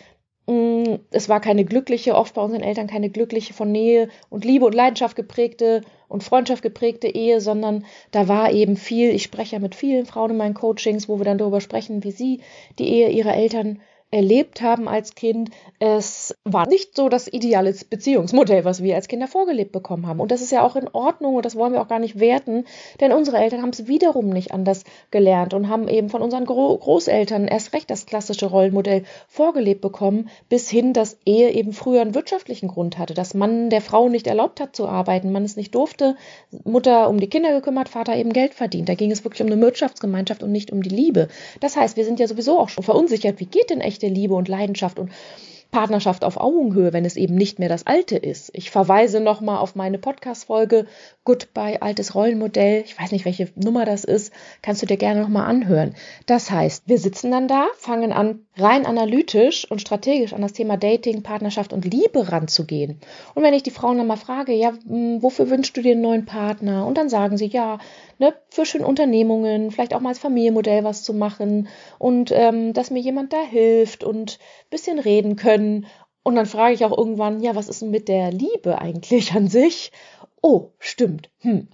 Mm, 0.46 0.96
es 1.10 1.28
war 1.28 1.40
keine 1.40 1.64
glückliche, 1.64 2.16
oft 2.16 2.34
bei 2.34 2.42
unseren 2.42 2.62
Eltern 2.62 2.88
keine 2.88 3.10
glückliche 3.10 3.52
von 3.52 3.70
Nähe 3.70 4.08
und 4.28 4.44
Liebe 4.44 4.64
und 4.64 4.74
Leidenschaft 4.74 5.14
geprägte 5.14 5.82
und 6.08 6.24
Freundschaft 6.24 6.62
geprägte 6.62 7.06
Ehe, 7.06 7.40
sondern 7.40 7.84
da 8.10 8.28
war 8.28 8.50
eben 8.50 8.76
viel, 8.76 9.10
ich 9.10 9.22
spreche 9.22 9.56
ja 9.56 9.60
mit 9.60 9.74
vielen 9.74 10.04
Frauen 10.04 10.32
in 10.32 10.36
meinen 10.36 10.54
Coachings, 10.54 11.08
wo 11.08 11.18
wir 11.18 11.24
dann 11.24 11.38
darüber 11.38 11.60
sprechen, 11.60 12.02
wie 12.02 12.10
sie 12.10 12.40
die 12.78 12.88
Ehe 12.88 13.10
ihrer 13.10 13.34
Eltern 13.34 13.80
erlebt 14.12 14.60
haben 14.60 14.88
als 14.88 15.14
Kind. 15.14 15.50
Es 15.78 16.36
war 16.44 16.68
nicht 16.68 16.94
so 16.94 17.08
das 17.08 17.26
ideale 17.26 17.74
Beziehungsmodell, 17.88 18.64
was 18.64 18.82
wir 18.82 18.94
als 18.94 19.08
Kinder 19.08 19.26
vorgelebt 19.26 19.72
bekommen 19.72 20.06
haben. 20.06 20.20
Und 20.20 20.30
das 20.30 20.42
ist 20.42 20.52
ja 20.52 20.62
auch 20.62 20.76
in 20.76 20.86
Ordnung 20.92 21.34
und 21.34 21.44
das 21.46 21.56
wollen 21.56 21.72
wir 21.72 21.80
auch 21.80 21.88
gar 21.88 21.98
nicht 21.98 22.20
werten, 22.20 22.64
denn 23.00 23.12
unsere 23.12 23.38
Eltern 23.38 23.62
haben 23.62 23.70
es 23.70 23.88
wiederum 23.88 24.28
nicht 24.28 24.52
anders 24.52 24.84
gelernt 25.10 25.54
und 25.54 25.68
haben 25.68 25.88
eben 25.88 26.10
von 26.10 26.20
unseren 26.20 26.44
Gro 26.44 26.76
Großeltern 26.76 27.48
erst 27.48 27.72
recht 27.72 27.90
das 27.90 28.04
klassische 28.04 28.46
Rollenmodell 28.46 29.04
vorgelebt 29.28 29.80
bekommen, 29.80 30.28
bis 30.50 30.68
hin, 30.68 30.92
dass 30.92 31.16
Ehe 31.24 31.50
eben 31.50 31.72
früher 31.72 32.02
einen 32.02 32.14
wirtschaftlichen 32.14 32.68
Grund 32.68 32.98
hatte, 32.98 33.14
dass 33.14 33.32
man 33.32 33.70
der 33.70 33.80
Frau 33.80 34.10
nicht 34.10 34.26
erlaubt 34.26 34.60
hat 34.60 34.76
zu 34.76 34.86
arbeiten, 34.86 35.32
man 35.32 35.44
es 35.44 35.56
nicht 35.56 35.74
durfte, 35.74 36.16
Mutter 36.64 37.08
um 37.08 37.18
die 37.18 37.30
Kinder 37.30 37.52
gekümmert, 37.54 37.88
Vater 37.88 38.14
eben 38.16 38.34
Geld 38.34 38.52
verdient. 38.52 38.90
Da 38.90 38.94
ging 38.94 39.10
es 39.10 39.24
wirklich 39.24 39.40
um 39.40 39.46
eine 39.46 39.60
Wirtschaftsgemeinschaft 39.60 40.42
und 40.42 40.52
nicht 40.52 40.70
um 40.70 40.82
die 40.82 40.90
Liebe. 40.90 41.28
Das 41.60 41.76
heißt, 41.76 41.96
wir 41.96 42.04
sind 42.04 42.20
ja 42.20 42.28
sowieso 42.28 42.58
auch 42.58 42.68
schon 42.68 42.84
verunsichert, 42.84 43.40
wie 43.40 43.46
geht 43.46 43.70
denn 43.70 43.80
echt 43.80 44.01
echte 44.02 44.12
Liebe 44.12 44.34
und 44.34 44.48
Leidenschaft 44.48 44.98
und 44.98 45.10
Partnerschaft 45.72 46.22
auf 46.22 46.36
Augenhöhe, 46.36 46.92
wenn 46.92 47.06
es 47.06 47.16
eben 47.16 47.34
nicht 47.34 47.58
mehr 47.58 47.70
das 47.70 47.86
Alte 47.86 48.16
ist. 48.16 48.50
Ich 48.52 48.70
verweise 48.70 49.20
nochmal 49.20 49.58
auf 49.58 49.74
meine 49.74 49.98
Podcast-Folge 49.98 50.86
Goodbye, 51.24 51.80
altes 51.80 52.14
Rollenmodell. 52.14 52.82
Ich 52.84 53.00
weiß 53.00 53.10
nicht, 53.10 53.24
welche 53.24 53.48
Nummer 53.54 53.86
das 53.86 54.04
ist. 54.04 54.34
Kannst 54.60 54.82
du 54.82 54.86
dir 54.86 54.98
gerne 54.98 55.22
nochmal 55.22 55.48
anhören. 55.48 55.94
Das 56.26 56.50
heißt, 56.50 56.84
wir 56.86 56.98
sitzen 56.98 57.30
dann 57.30 57.48
da, 57.48 57.68
fangen 57.78 58.12
an, 58.12 58.40
rein 58.56 58.84
analytisch 58.84 59.68
und 59.70 59.80
strategisch 59.80 60.34
an 60.34 60.42
das 60.42 60.52
Thema 60.52 60.76
Dating, 60.76 61.22
Partnerschaft 61.22 61.72
und 61.72 61.86
Liebe 61.86 62.30
ranzugehen. 62.30 63.00
Und 63.34 63.42
wenn 63.42 63.54
ich 63.54 63.62
die 63.62 63.70
Frauen 63.70 63.96
dann 63.96 64.06
mal 64.06 64.16
frage, 64.16 64.52
ja, 64.52 64.72
hm, 64.86 65.22
wofür 65.22 65.48
wünschst 65.48 65.74
du 65.76 65.80
dir 65.80 65.92
einen 65.92 66.02
neuen 66.02 66.26
Partner? 66.26 66.86
Und 66.86 66.98
dann 66.98 67.08
sagen 67.08 67.38
sie, 67.38 67.46
ja, 67.46 67.78
ne, 68.18 68.34
für 68.50 68.66
schöne 68.66 68.86
Unternehmungen, 68.86 69.70
vielleicht 69.70 69.94
auch 69.94 70.00
mal 70.00 70.10
als 70.10 70.18
Familienmodell 70.18 70.84
was 70.84 71.02
zu 71.02 71.14
machen 71.14 71.68
und 71.98 72.30
ähm, 72.32 72.72
dass 72.74 72.90
mir 72.90 73.00
jemand 73.00 73.32
da 73.32 73.42
hilft 73.42 74.04
und 74.04 74.38
bisschen 74.70 74.98
reden 74.98 75.36
können. 75.36 75.61
Und 76.24 76.36
dann 76.36 76.46
frage 76.46 76.74
ich 76.74 76.84
auch 76.84 76.96
irgendwann, 76.96 77.40
ja, 77.40 77.54
was 77.56 77.68
ist 77.68 77.82
denn 77.82 77.90
mit 77.90 78.08
der 78.08 78.30
Liebe 78.30 78.78
eigentlich 78.78 79.32
an 79.34 79.48
sich? 79.48 79.90
Oh, 80.40 80.70
stimmt. 80.78 81.30
Hm. 81.40 81.68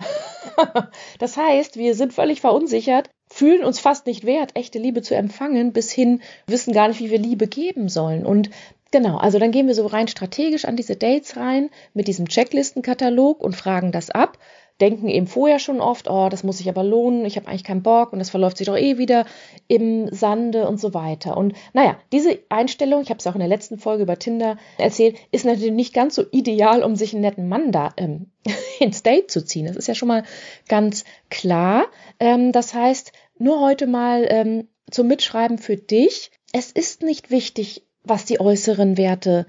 das 1.19 1.37
heißt, 1.37 1.77
wir 1.77 1.95
sind 1.95 2.13
völlig 2.13 2.41
verunsichert, 2.41 3.11
fühlen 3.31 3.65
uns 3.65 3.81
fast 3.81 4.07
nicht 4.07 4.25
wert, 4.25 4.57
echte 4.57 4.79
Liebe 4.79 5.03
zu 5.03 5.15
empfangen, 5.15 5.73
bis 5.73 5.93
hin 5.93 6.23
wissen 6.47 6.73
gar 6.73 6.89
nicht, 6.89 7.01
wie 7.01 7.11
wir 7.11 7.19
Liebe 7.19 7.47
geben 7.47 7.89
sollen. 7.89 8.25
Und 8.25 8.51
Genau, 8.91 9.19
also 9.19 9.39
dann 9.39 9.51
gehen 9.51 9.67
wir 9.67 9.75
so 9.75 9.87
rein 9.87 10.09
strategisch 10.09 10.65
an 10.65 10.77
diese 10.77 10.97
Dates 10.97 11.37
rein 11.37 11.69
mit 11.93 12.09
diesem 12.09 12.27
Checklistenkatalog 12.27 13.43
und 13.43 13.55
fragen 13.55 13.93
das 13.93 14.09
ab 14.09 14.39
denken 14.81 15.09
eben 15.09 15.27
vorher 15.27 15.59
schon 15.59 15.81
oft, 15.81 16.09
oh, 16.09 16.29
das 16.29 16.45
muss 16.45 16.59
sich 16.59 16.69
aber 16.69 16.85
lohnen, 16.85 17.25
ich 17.25 17.37
habe 17.37 17.49
eigentlich 17.49 17.65
keinen 17.65 17.83
Bock 17.83 18.13
und 18.13 18.19
das 18.19 18.31
verläuft 18.31 18.59
sich 18.59 18.67
doch 18.67 18.77
eh 18.77 18.99
wieder 18.99 19.27
im 19.67 20.13
Sande 20.15 20.69
und 20.69 20.81
so 20.81 20.95
weiter. 20.95 21.37
Und 21.37 21.55
naja, 21.73 21.99
diese 22.13 22.39
Einstellung, 22.49 23.03
ich 23.03 23.11
habe 23.11 23.19
es 23.19 23.27
auch 23.27 23.35
in 23.35 23.41
der 23.41 23.49
letzten 23.49 23.79
Folge 23.79 24.05
über 24.05 24.19
Tinder 24.19 24.57
erzählt, 24.79 25.17
ist 25.33 25.45
natürlich 25.45 25.73
nicht 25.73 25.95
ganz 25.95 26.15
so 26.15 26.25
ideal, 26.31 26.83
um 26.83 26.95
sich 26.95 27.13
einen 27.13 27.23
netten 27.23 27.49
Mann 27.49 27.73
da 27.73 27.93
ähm, 27.97 28.27
ins 28.81 29.03
Date 29.03 29.31
zu 29.31 29.45
ziehen. 29.45 29.67
Das 29.67 29.77
ist 29.77 29.89
ja 29.89 29.95
schon 29.95 30.09
mal 30.09 30.23
ganz 30.69 31.05
klar. 31.29 31.87
Ähm, 32.21 32.53
das 32.53 32.75
heißt, 32.75 33.13
nur 33.39 33.61
heute 33.61 33.87
mal 33.87 34.27
ähm, 34.29 34.69
zum 34.91 35.09
Mitschreiben 35.09 35.59
für 35.59 35.77
dich. 35.77 36.31
Es 36.53 36.73
ist 36.73 37.03
nicht 37.03 37.31
wichtig, 37.31 37.85
was 38.05 38.25
die 38.25 38.41
äußeren 38.41 38.97
Werte 38.97 39.47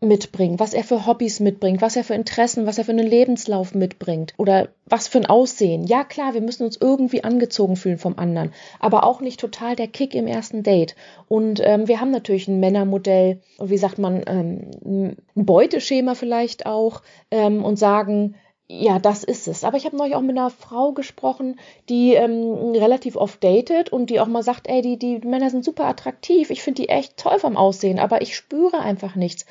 mitbringt, 0.00 0.58
was 0.60 0.72
er 0.72 0.82
für 0.82 1.06
Hobbys 1.06 1.40
mitbringt, 1.40 1.82
was 1.82 1.94
er 1.94 2.04
für 2.04 2.14
Interessen, 2.14 2.66
was 2.66 2.78
er 2.78 2.84
für 2.84 2.92
einen 2.92 3.06
Lebenslauf 3.06 3.74
mitbringt 3.74 4.32
oder 4.38 4.68
was 4.86 5.08
für 5.08 5.18
ein 5.18 5.26
Aussehen. 5.26 5.84
Ja 5.84 6.04
klar, 6.04 6.32
wir 6.32 6.40
müssen 6.40 6.64
uns 6.64 6.78
irgendwie 6.80 7.22
angezogen 7.22 7.76
fühlen 7.76 7.98
vom 7.98 8.18
anderen, 8.18 8.52
aber 8.78 9.04
auch 9.04 9.20
nicht 9.20 9.38
total 9.38 9.76
der 9.76 9.88
Kick 9.88 10.14
im 10.14 10.26
ersten 10.26 10.62
Date. 10.62 10.96
Und 11.28 11.60
ähm, 11.62 11.86
wir 11.86 12.00
haben 12.00 12.10
natürlich 12.10 12.48
ein 12.48 12.60
Männermodell 12.60 13.40
und 13.58 13.70
wie 13.70 13.78
sagt 13.78 13.98
man, 13.98 14.22
ähm, 14.26 15.16
ein 15.36 15.46
Beuteschema 15.46 16.14
vielleicht 16.14 16.64
auch 16.64 17.02
ähm, 17.30 17.62
und 17.62 17.78
sagen, 17.78 18.36
ja, 18.72 19.00
das 19.00 19.24
ist 19.24 19.48
es. 19.48 19.64
Aber 19.64 19.76
ich 19.76 19.84
habe 19.84 19.96
neulich 19.96 20.14
auch 20.14 20.20
mit 20.20 20.38
einer 20.38 20.48
Frau 20.48 20.92
gesprochen, 20.92 21.58
die 21.88 22.14
ähm, 22.14 22.72
relativ 22.76 23.16
oft 23.16 23.42
datet 23.42 23.90
und 23.90 24.10
die 24.10 24.20
auch 24.20 24.28
mal 24.28 24.44
sagt, 24.44 24.68
ey, 24.68 24.80
die, 24.80 24.96
die 24.96 25.18
Männer 25.26 25.50
sind 25.50 25.64
super 25.64 25.86
attraktiv, 25.86 26.50
ich 26.50 26.62
finde 26.62 26.82
die 26.82 26.88
echt 26.88 27.16
toll 27.16 27.40
vom 27.40 27.56
Aussehen, 27.56 27.98
aber 27.98 28.22
ich 28.22 28.36
spüre 28.36 28.78
einfach 28.78 29.16
nichts. 29.16 29.44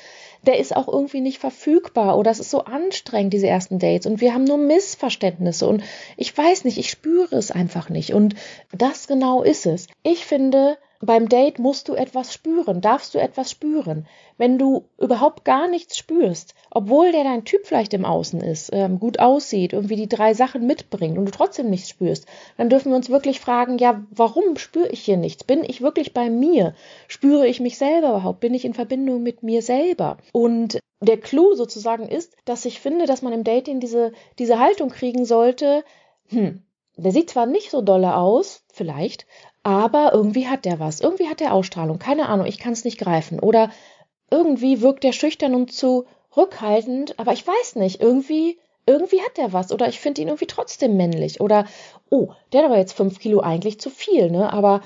Der 0.46 0.58
ist 0.58 0.74
auch 0.74 0.88
irgendwie 0.88 1.20
nicht 1.20 1.38
verfügbar 1.38 2.16
oder 2.16 2.30
es 2.30 2.40
ist 2.40 2.50
so 2.50 2.64
anstrengend, 2.64 3.34
diese 3.34 3.46
ersten 3.46 3.78
Dates 3.78 4.06
und 4.06 4.22
wir 4.22 4.32
haben 4.32 4.44
nur 4.44 4.56
Missverständnisse 4.56 5.68
und 5.68 5.84
ich 6.16 6.36
weiß 6.36 6.64
nicht, 6.64 6.78
ich 6.78 6.88
spüre 6.88 7.36
es 7.36 7.50
einfach 7.50 7.90
nicht 7.90 8.14
und 8.14 8.34
das 8.72 9.06
genau 9.06 9.42
ist 9.42 9.66
es. 9.66 9.86
Ich 10.02 10.24
finde, 10.24 10.78
beim 11.02 11.30
Date 11.30 11.58
musst 11.58 11.88
du 11.88 11.94
etwas 11.94 12.32
spüren, 12.34 12.82
darfst 12.82 13.14
du 13.14 13.18
etwas 13.18 13.50
spüren. 13.50 14.06
Wenn 14.36 14.58
du 14.58 14.84
überhaupt 14.98 15.44
gar 15.44 15.66
nichts 15.66 15.96
spürst, 15.96 16.54
obwohl 16.70 17.10
der 17.10 17.24
dein 17.24 17.44
Typ 17.44 17.66
vielleicht 17.66 17.94
im 17.94 18.04
Außen 18.04 18.40
ist, 18.42 18.70
ähm, 18.72 19.00
gut 19.00 19.18
aussieht, 19.18 19.72
irgendwie 19.72 19.96
die 19.96 20.08
drei 20.08 20.34
Sachen 20.34 20.66
mitbringt 20.66 21.16
und 21.16 21.24
du 21.24 21.30
trotzdem 21.30 21.70
nichts 21.70 21.88
spürst, 21.88 22.26
dann 22.58 22.68
dürfen 22.68 22.90
wir 22.90 22.96
uns 22.96 23.08
wirklich 23.08 23.40
fragen, 23.40 23.78
ja, 23.78 24.04
warum 24.10 24.56
spüre 24.56 24.88
ich 24.88 25.00
hier 25.00 25.16
nichts? 25.16 25.42
Bin 25.42 25.64
ich 25.64 25.80
wirklich 25.80 26.12
bei 26.12 26.28
mir? 26.28 26.74
Spüre 27.08 27.46
ich 27.46 27.60
mich 27.60 27.78
selber 27.78 28.10
überhaupt? 28.10 28.40
Bin 28.40 28.52
ich 28.52 28.66
in 28.66 28.74
Verbindung 28.74 29.22
mit 29.22 29.42
mir 29.42 29.62
selber? 29.62 30.18
Und 30.32 30.78
der 31.00 31.18
Clou 31.18 31.54
sozusagen 31.54 32.08
ist, 32.08 32.36
dass 32.44 32.66
ich 32.66 32.78
finde, 32.78 33.06
dass 33.06 33.22
man 33.22 33.32
im 33.32 33.44
Dating 33.44 33.80
diese, 33.80 34.12
diese 34.38 34.58
Haltung 34.58 34.90
kriegen 34.90 35.24
sollte, 35.24 35.82
hm, 36.28 36.62
der 36.96 37.12
sieht 37.12 37.30
zwar 37.30 37.46
nicht 37.46 37.70
so 37.70 37.80
dolle 37.80 38.14
aus, 38.16 38.64
vielleicht, 38.72 39.26
aber 39.62 40.12
irgendwie 40.12 40.48
hat 40.48 40.64
der 40.64 40.80
was. 40.80 41.00
Irgendwie 41.00 41.28
hat 41.28 41.40
der 41.40 41.52
Ausstrahlung. 41.52 41.98
Keine 41.98 42.28
Ahnung, 42.28 42.46
ich 42.46 42.58
kann 42.58 42.72
es 42.72 42.84
nicht 42.84 42.98
greifen. 42.98 43.40
Oder 43.40 43.70
irgendwie 44.30 44.80
wirkt 44.80 45.04
der 45.04 45.12
schüchtern 45.12 45.54
und 45.54 45.72
zu 45.72 46.06
rückhaltend, 46.36 47.18
aber 47.18 47.32
ich 47.32 47.46
weiß 47.46 47.76
nicht, 47.76 48.00
irgendwie, 48.00 48.58
irgendwie 48.86 49.20
hat 49.20 49.36
der 49.36 49.52
was. 49.52 49.72
Oder 49.72 49.88
ich 49.88 50.00
finde 50.00 50.22
ihn 50.22 50.28
irgendwie 50.28 50.46
trotzdem 50.46 50.96
männlich. 50.96 51.40
Oder, 51.40 51.66
oh, 52.08 52.32
der 52.52 52.60
hat 52.60 52.66
aber 52.70 52.78
jetzt 52.78 52.92
fünf 52.92 53.18
Kilo 53.18 53.40
eigentlich 53.40 53.80
zu 53.80 53.90
viel, 53.90 54.30
ne? 54.30 54.52
Aber 54.52 54.80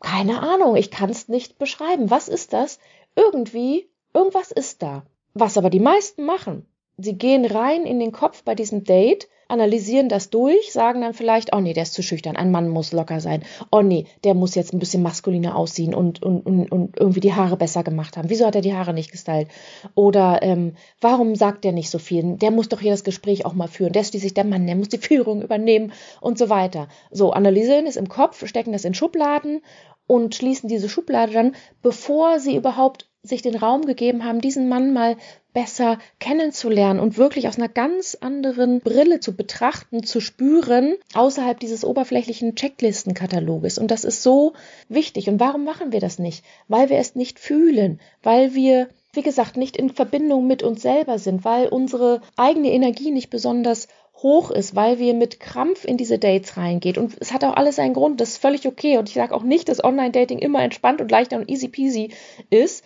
keine 0.00 0.42
Ahnung, 0.42 0.76
ich 0.76 0.90
kann 0.90 1.10
es 1.10 1.28
nicht 1.28 1.58
beschreiben. 1.58 2.10
Was 2.10 2.28
ist 2.28 2.52
das? 2.52 2.78
Irgendwie, 3.16 3.88
irgendwas 4.14 4.50
ist 4.50 4.82
da. 4.82 5.04
Was 5.34 5.56
aber 5.56 5.70
die 5.70 5.80
meisten 5.80 6.24
machen. 6.24 6.66
Sie 7.02 7.18
gehen 7.18 7.44
rein 7.44 7.84
in 7.84 7.98
den 7.98 8.12
Kopf 8.12 8.42
bei 8.44 8.54
diesem 8.54 8.84
Date 8.84 9.28
analysieren 9.52 10.08
das 10.08 10.30
durch, 10.30 10.72
sagen 10.72 11.02
dann 11.02 11.12
vielleicht, 11.12 11.54
oh 11.54 11.60
nee, 11.60 11.74
der 11.74 11.82
ist 11.82 11.92
zu 11.92 12.02
schüchtern, 12.02 12.36
ein 12.36 12.50
Mann 12.50 12.70
muss 12.70 12.92
locker 12.92 13.20
sein. 13.20 13.42
Oh 13.70 13.82
nee, 13.82 14.06
der 14.24 14.32
muss 14.32 14.54
jetzt 14.54 14.72
ein 14.72 14.78
bisschen 14.78 15.02
maskuliner 15.02 15.56
aussehen 15.56 15.94
und, 15.94 16.22
und, 16.22 16.46
und, 16.46 16.72
und 16.72 16.98
irgendwie 16.98 17.20
die 17.20 17.34
Haare 17.34 17.58
besser 17.58 17.84
gemacht 17.84 18.16
haben. 18.16 18.30
Wieso 18.30 18.46
hat 18.46 18.54
er 18.54 18.62
die 18.62 18.72
Haare 18.72 18.94
nicht 18.94 19.12
gestylt? 19.12 19.48
Oder 19.94 20.42
ähm, 20.42 20.72
warum 21.02 21.34
sagt 21.34 21.64
der 21.64 21.72
nicht 21.72 21.90
so 21.90 21.98
viel? 21.98 22.36
Der 22.38 22.50
muss 22.50 22.70
doch 22.70 22.80
hier 22.80 22.92
das 22.92 23.04
Gespräch 23.04 23.44
auch 23.44 23.52
mal 23.52 23.68
führen. 23.68 23.92
Der 23.92 24.00
ist 24.00 24.08
schließlich 24.08 24.32
der 24.32 24.44
Mann, 24.44 24.66
der 24.66 24.76
muss 24.76 24.88
die 24.88 24.96
Führung 24.98 25.42
übernehmen 25.42 25.92
und 26.22 26.38
so 26.38 26.48
weiter. 26.48 26.88
So, 27.10 27.32
analysieren 27.32 27.86
es 27.86 27.96
im 27.96 28.08
Kopf, 28.08 28.46
stecken 28.46 28.72
das 28.72 28.86
in 28.86 28.94
Schubladen 28.94 29.60
und 30.06 30.34
schließen 30.34 30.68
diese 30.68 30.88
Schublade 30.88 31.32
dann, 31.32 31.54
bevor 31.82 32.40
sie 32.40 32.56
überhaupt 32.56 33.11
sich 33.22 33.42
den 33.42 33.56
Raum 33.56 33.86
gegeben 33.86 34.24
haben, 34.24 34.40
diesen 34.40 34.68
Mann 34.68 34.92
mal 34.92 35.16
besser 35.52 35.98
kennenzulernen 36.18 36.98
und 36.98 37.18
wirklich 37.18 37.46
aus 37.46 37.56
einer 37.56 37.68
ganz 37.68 38.16
anderen 38.20 38.80
Brille 38.80 39.20
zu 39.20 39.36
betrachten, 39.36 40.02
zu 40.02 40.20
spüren, 40.20 40.94
außerhalb 41.14 41.60
dieses 41.60 41.84
oberflächlichen 41.84 42.56
Checklistenkataloges. 42.56 43.78
Und 43.78 43.90
das 43.90 44.04
ist 44.04 44.22
so 44.22 44.54
wichtig. 44.88 45.28
Und 45.28 45.38
warum 45.38 45.64
machen 45.64 45.92
wir 45.92 46.00
das 46.00 46.18
nicht? 46.18 46.44
Weil 46.68 46.88
wir 46.88 46.98
es 46.98 47.14
nicht 47.14 47.38
fühlen, 47.38 48.00
weil 48.22 48.54
wir 48.54 48.88
wie 49.14 49.22
gesagt, 49.22 49.58
nicht 49.58 49.76
in 49.76 49.90
Verbindung 49.90 50.46
mit 50.46 50.62
uns 50.62 50.80
selber 50.80 51.18
sind, 51.18 51.44
weil 51.44 51.68
unsere 51.68 52.22
eigene 52.36 52.72
Energie 52.72 53.10
nicht 53.10 53.28
besonders 53.28 53.88
hoch 54.22 54.50
ist, 54.50 54.74
weil 54.74 54.98
wir 54.98 55.14
mit 55.14 55.40
Krampf 55.40 55.84
in 55.84 55.96
diese 55.96 56.18
Dates 56.18 56.56
reingehen. 56.56 56.96
Und 56.96 57.16
es 57.20 57.32
hat 57.32 57.44
auch 57.44 57.54
alles 57.54 57.78
einen 57.78 57.94
Grund, 57.94 58.20
das 58.20 58.30
ist 58.30 58.38
völlig 58.38 58.66
okay. 58.66 58.96
Und 58.96 59.08
ich 59.08 59.14
sage 59.14 59.34
auch 59.34 59.42
nicht, 59.42 59.68
dass 59.68 59.84
Online-Dating 59.84 60.38
immer 60.38 60.62
entspannt 60.62 61.00
und 61.00 61.10
leichter 61.10 61.36
und 61.36 61.50
easy 61.50 61.68
peasy 61.68 62.10
ist, 62.48 62.84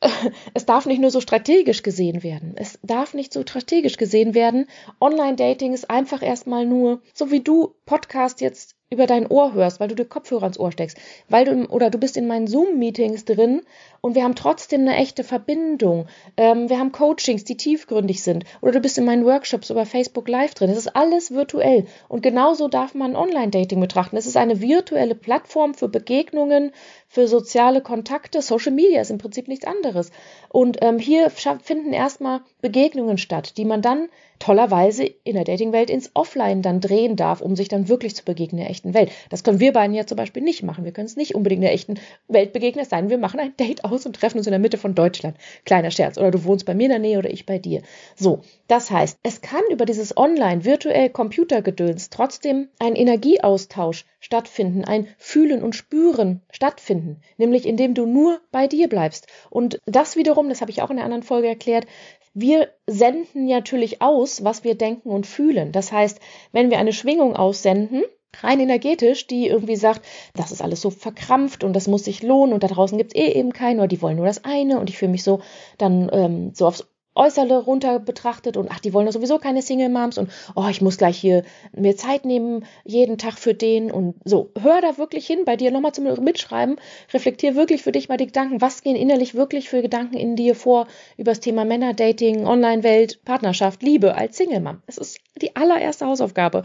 es 0.54 0.66
darf 0.66 0.86
nicht 0.86 1.00
nur 1.00 1.10
so 1.10 1.20
strategisch 1.20 1.82
gesehen 1.82 2.22
werden. 2.22 2.54
Es 2.56 2.78
darf 2.82 3.14
nicht 3.14 3.32
so 3.32 3.42
strategisch 3.42 3.96
gesehen 3.96 4.34
werden. 4.34 4.66
Online-Dating 5.00 5.74
ist 5.74 5.90
einfach 5.90 6.22
erstmal 6.22 6.66
nur, 6.66 7.02
so 7.14 7.30
wie 7.30 7.40
du 7.40 7.74
Podcast 7.84 8.40
jetzt 8.40 8.78
über 8.90 9.06
dein 9.06 9.26
Ohr 9.26 9.52
hörst, 9.52 9.80
weil 9.80 9.88
du 9.88 9.94
dir 9.94 10.06
Kopfhörer 10.06 10.46
ins 10.46 10.58
Ohr 10.58 10.72
steckst, 10.72 10.96
weil 11.28 11.44
du 11.44 11.66
oder 11.66 11.90
du 11.90 11.98
bist 11.98 12.16
in 12.16 12.26
meinen 12.26 12.46
Zoom-Meetings 12.46 13.26
drin 13.26 13.62
und 14.00 14.14
wir 14.14 14.24
haben 14.24 14.34
trotzdem 14.34 14.82
eine 14.82 14.96
echte 14.96 15.24
Verbindung. 15.24 16.06
Ähm, 16.38 16.70
wir 16.70 16.78
haben 16.78 16.92
Coachings, 16.92 17.44
die 17.44 17.56
tiefgründig 17.56 18.22
sind, 18.22 18.44
oder 18.62 18.72
du 18.72 18.80
bist 18.80 18.96
in 18.96 19.04
meinen 19.04 19.26
Workshops 19.26 19.68
über 19.68 19.84
Facebook 19.84 20.26
Live 20.28 20.54
drin. 20.54 20.70
Es 20.70 20.78
ist 20.78 20.96
alles 20.96 21.32
virtuell 21.32 21.86
und 22.08 22.22
genauso 22.22 22.68
darf 22.68 22.94
man 22.94 23.14
Online-Dating 23.14 23.80
betrachten. 23.80 24.16
Es 24.16 24.26
ist 24.26 24.38
eine 24.38 24.60
virtuelle 24.62 25.14
Plattform 25.14 25.74
für 25.74 25.88
Begegnungen, 25.88 26.72
für 27.08 27.26
soziale 27.26 27.80
Kontakte. 27.80 28.42
Social 28.42 28.72
Media 28.72 29.00
ist 29.00 29.10
im 29.10 29.18
Prinzip 29.18 29.48
nichts 29.48 29.66
anderes. 29.66 30.10
Und 30.50 30.78
ähm, 30.82 30.98
hier 30.98 31.30
finden 31.30 31.92
erstmal 31.92 32.42
Begegnungen 32.60 33.18
statt, 33.18 33.56
die 33.56 33.64
man 33.64 33.82
dann 33.82 34.08
tollerweise 34.38 35.04
in 35.24 35.34
der 35.34 35.44
Datingwelt 35.44 35.90
ins 35.90 36.10
Offline 36.14 36.62
dann 36.62 36.80
drehen 36.80 37.16
darf, 37.16 37.40
um 37.40 37.56
sich 37.56 37.68
dann 37.68 37.88
wirklich 37.88 38.14
zu 38.14 38.24
begegnen 38.24 38.58
in 38.58 38.64
der 38.64 38.70
echten 38.70 38.94
Welt. 38.94 39.10
Das 39.30 39.42
können 39.42 39.58
wir 39.58 39.72
beiden 39.72 39.96
ja 39.96 40.06
zum 40.06 40.16
Beispiel 40.16 40.42
nicht 40.42 40.62
machen. 40.62 40.84
Wir 40.84 40.92
können 40.92 41.06
es 41.06 41.16
nicht 41.16 41.34
unbedingt 41.34 41.58
in 41.58 41.66
der 41.66 41.72
echten 41.72 41.98
Welt 42.28 42.52
begegnen, 42.52 42.82
es 42.82 42.90
sei 42.90 43.00
denn, 43.00 43.10
wir 43.10 43.18
machen 43.18 43.40
ein 43.40 43.56
Date 43.56 43.84
aus 43.84 44.06
und 44.06 44.14
treffen 44.14 44.38
uns 44.38 44.46
in 44.46 44.52
der 44.52 44.60
Mitte 44.60 44.78
von 44.78 44.94
Deutschland. 44.94 45.36
Kleiner 45.64 45.90
Scherz. 45.90 46.18
Oder 46.18 46.30
du 46.30 46.44
wohnst 46.44 46.66
bei 46.66 46.74
mir 46.74 46.84
in 46.84 46.90
der 46.90 46.98
Nähe 46.98 47.18
oder 47.18 47.30
ich 47.30 47.46
bei 47.46 47.58
dir. 47.58 47.82
So, 48.16 48.42
das 48.68 48.90
heißt, 48.90 49.18
es 49.22 49.40
kann 49.40 49.62
über 49.70 49.86
dieses 49.86 50.16
Online, 50.16 50.64
virtuell 50.64 51.10
Computergedöns 51.10 52.10
trotzdem 52.10 52.68
ein 52.78 52.94
Energieaustausch 52.94 54.04
stattfinden, 54.20 54.84
ein 54.84 55.08
Fühlen 55.18 55.62
und 55.62 55.74
Spüren 55.74 56.42
stattfinden, 56.50 57.20
nämlich 57.36 57.66
indem 57.66 57.94
du 57.94 58.06
nur 58.06 58.40
bei 58.50 58.66
dir 58.66 58.88
bleibst. 58.88 59.26
Und 59.50 59.80
das 59.86 60.16
wiederum, 60.16 60.48
das 60.48 60.60
habe 60.60 60.70
ich 60.70 60.82
auch 60.82 60.90
in 60.90 60.96
der 60.96 61.04
anderen 61.04 61.22
Folge 61.22 61.48
erklärt, 61.48 61.86
wir 62.34 62.68
senden 62.86 63.46
natürlich 63.46 64.00
aus, 64.02 64.44
was 64.44 64.62
wir 64.64 64.76
denken 64.76 65.10
und 65.10 65.26
fühlen. 65.26 65.72
Das 65.72 65.90
heißt, 65.90 66.20
wenn 66.52 66.70
wir 66.70 66.78
eine 66.78 66.92
Schwingung 66.92 67.34
aussenden, 67.34 68.02
rein 68.40 68.60
energetisch, 68.60 69.26
die 69.26 69.48
irgendwie 69.48 69.76
sagt, 69.76 70.02
das 70.34 70.52
ist 70.52 70.62
alles 70.62 70.80
so 70.80 70.90
verkrampft 70.90 71.64
und 71.64 71.72
das 71.72 71.88
muss 71.88 72.04
sich 72.04 72.22
lohnen 72.22 72.52
und 72.52 72.62
da 72.62 72.68
draußen 72.68 72.98
gibt's 72.98 73.14
eh 73.14 73.32
eben 73.32 73.52
keinen 73.52 73.80
oder 73.80 73.88
die 73.88 74.02
wollen 74.02 74.16
nur 74.16 74.26
das 74.26 74.44
eine 74.44 74.78
und 74.78 74.90
ich 74.90 74.98
fühle 74.98 75.10
mich 75.10 75.24
so 75.24 75.40
dann 75.78 76.10
ähm, 76.12 76.52
so 76.54 76.66
aufs 76.66 76.86
Äußere 77.18 77.64
runter 77.64 77.98
betrachtet 77.98 78.56
und 78.56 78.70
ach, 78.70 78.80
die 78.80 78.94
wollen 78.94 79.06
doch 79.06 79.12
sowieso 79.12 79.38
keine 79.38 79.60
Single 79.60 79.88
Moms 79.88 80.18
und 80.18 80.30
oh, 80.54 80.66
ich 80.70 80.80
muss 80.80 80.96
gleich 80.96 81.18
hier 81.18 81.42
mir 81.72 81.96
Zeit 81.96 82.24
nehmen, 82.24 82.64
jeden 82.84 83.18
Tag 83.18 83.38
für 83.38 83.54
den 83.54 83.90
und 83.90 84.14
so. 84.24 84.50
Hör 84.60 84.80
da 84.80 84.98
wirklich 84.98 85.26
hin, 85.26 85.40
bei 85.44 85.56
dir 85.56 85.70
nochmal 85.70 85.92
zum 85.92 86.04
Mitschreiben, 86.04 86.76
reflektier 87.12 87.56
wirklich 87.56 87.82
für 87.82 87.92
dich 87.92 88.08
mal 88.08 88.16
die 88.16 88.26
Gedanken, 88.26 88.60
was 88.60 88.82
gehen 88.82 88.96
innerlich 88.96 89.34
wirklich 89.34 89.68
für 89.68 89.82
Gedanken 89.82 90.16
in 90.16 90.36
dir 90.36 90.54
vor 90.54 90.86
über 91.16 91.32
das 91.32 91.40
Thema 91.40 91.64
Männer, 91.64 91.92
Dating, 91.92 92.46
Online-Welt, 92.46 93.24
Partnerschaft, 93.24 93.82
Liebe 93.82 94.14
als 94.14 94.36
Single 94.36 94.60
Mom. 94.60 94.82
Es 94.86 94.96
ist 94.96 95.18
die 95.42 95.56
allererste 95.56 96.06
Hausaufgabe. 96.06 96.62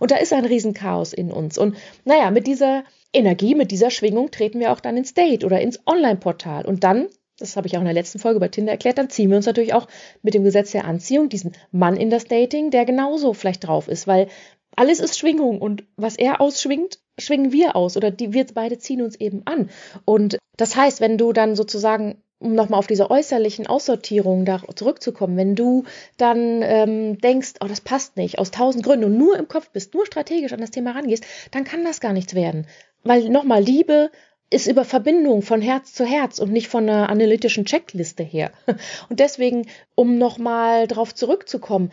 Und 0.00 0.10
da 0.10 0.16
ist 0.16 0.32
ein 0.32 0.44
Riesenchaos 0.44 1.12
in 1.12 1.30
uns. 1.30 1.58
Und 1.58 1.76
naja, 2.04 2.30
mit 2.30 2.46
dieser 2.46 2.84
Energie, 3.12 3.54
mit 3.54 3.70
dieser 3.70 3.90
Schwingung 3.90 4.30
treten 4.30 4.60
wir 4.60 4.72
auch 4.72 4.80
dann 4.80 4.96
ins 4.96 5.14
Date 5.14 5.44
oder 5.44 5.60
ins 5.60 5.80
Online-Portal. 5.86 6.64
Und 6.66 6.84
dann 6.84 7.08
das 7.38 7.56
habe 7.56 7.66
ich 7.66 7.76
auch 7.76 7.80
in 7.80 7.86
der 7.86 7.94
letzten 7.94 8.18
Folge 8.18 8.40
bei 8.40 8.48
Tinder 8.48 8.72
erklärt, 8.72 8.98
dann 8.98 9.10
ziehen 9.10 9.30
wir 9.30 9.36
uns 9.36 9.46
natürlich 9.46 9.74
auch 9.74 9.88
mit 10.22 10.34
dem 10.34 10.44
Gesetz 10.44 10.72
der 10.72 10.84
Anziehung 10.84 11.28
diesen 11.28 11.52
Mann 11.72 11.96
in 11.96 12.10
das 12.10 12.26
Dating, 12.26 12.70
der 12.70 12.84
genauso 12.84 13.32
vielleicht 13.32 13.66
drauf 13.66 13.88
ist, 13.88 14.06
weil 14.06 14.28
alles 14.76 15.00
ist 15.00 15.18
Schwingung 15.18 15.60
und 15.60 15.84
was 15.96 16.16
er 16.16 16.40
ausschwingt, 16.40 16.98
schwingen 17.18 17.52
wir 17.52 17.76
aus 17.76 17.96
oder 17.96 18.10
die, 18.10 18.32
wir 18.32 18.46
beide 18.52 18.78
ziehen 18.78 19.02
uns 19.02 19.16
eben 19.16 19.42
an. 19.44 19.70
Und 20.04 20.38
das 20.56 20.76
heißt, 20.76 21.00
wenn 21.00 21.18
du 21.18 21.32
dann 21.32 21.56
sozusagen 21.56 22.22
um 22.40 22.54
nochmal 22.54 22.78
auf 22.78 22.86
diese 22.86 23.10
äußerlichen 23.10 23.66
Aussortierungen 23.66 24.44
da 24.44 24.60
zurückzukommen, 24.74 25.36
wenn 25.36 25.54
du 25.54 25.84
dann 26.18 26.60
ähm, 26.62 27.18
denkst, 27.18 27.54
oh, 27.60 27.66
das 27.66 27.80
passt 27.80 28.16
nicht, 28.16 28.38
aus 28.38 28.50
tausend 28.50 28.84
Gründen 28.84 29.06
und 29.06 29.16
nur 29.16 29.38
im 29.38 29.48
Kopf 29.48 29.70
bist, 29.70 29.94
nur 29.94 30.04
strategisch 30.04 30.52
an 30.52 30.60
das 30.60 30.70
Thema 30.70 30.92
rangehst, 30.92 31.24
dann 31.52 31.64
kann 31.64 31.84
das 31.84 32.00
gar 32.00 32.12
nichts 32.12 32.34
werden. 32.34 32.66
Weil 33.02 33.30
nochmal 33.30 33.62
Liebe 33.62 34.10
ist 34.50 34.66
über 34.66 34.84
Verbindung 34.84 35.42
von 35.42 35.60
Herz 35.60 35.92
zu 35.92 36.04
Herz 36.04 36.38
und 36.38 36.52
nicht 36.52 36.68
von 36.68 36.88
einer 36.88 37.08
analytischen 37.08 37.64
Checkliste 37.64 38.22
her. 38.22 38.52
Und 39.08 39.18
deswegen, 39.20 39.66
um 39.94 40.18
nochmal 40.18 40.86
drauf 40.86 41.14
zurückzukommen, 41.14 41.90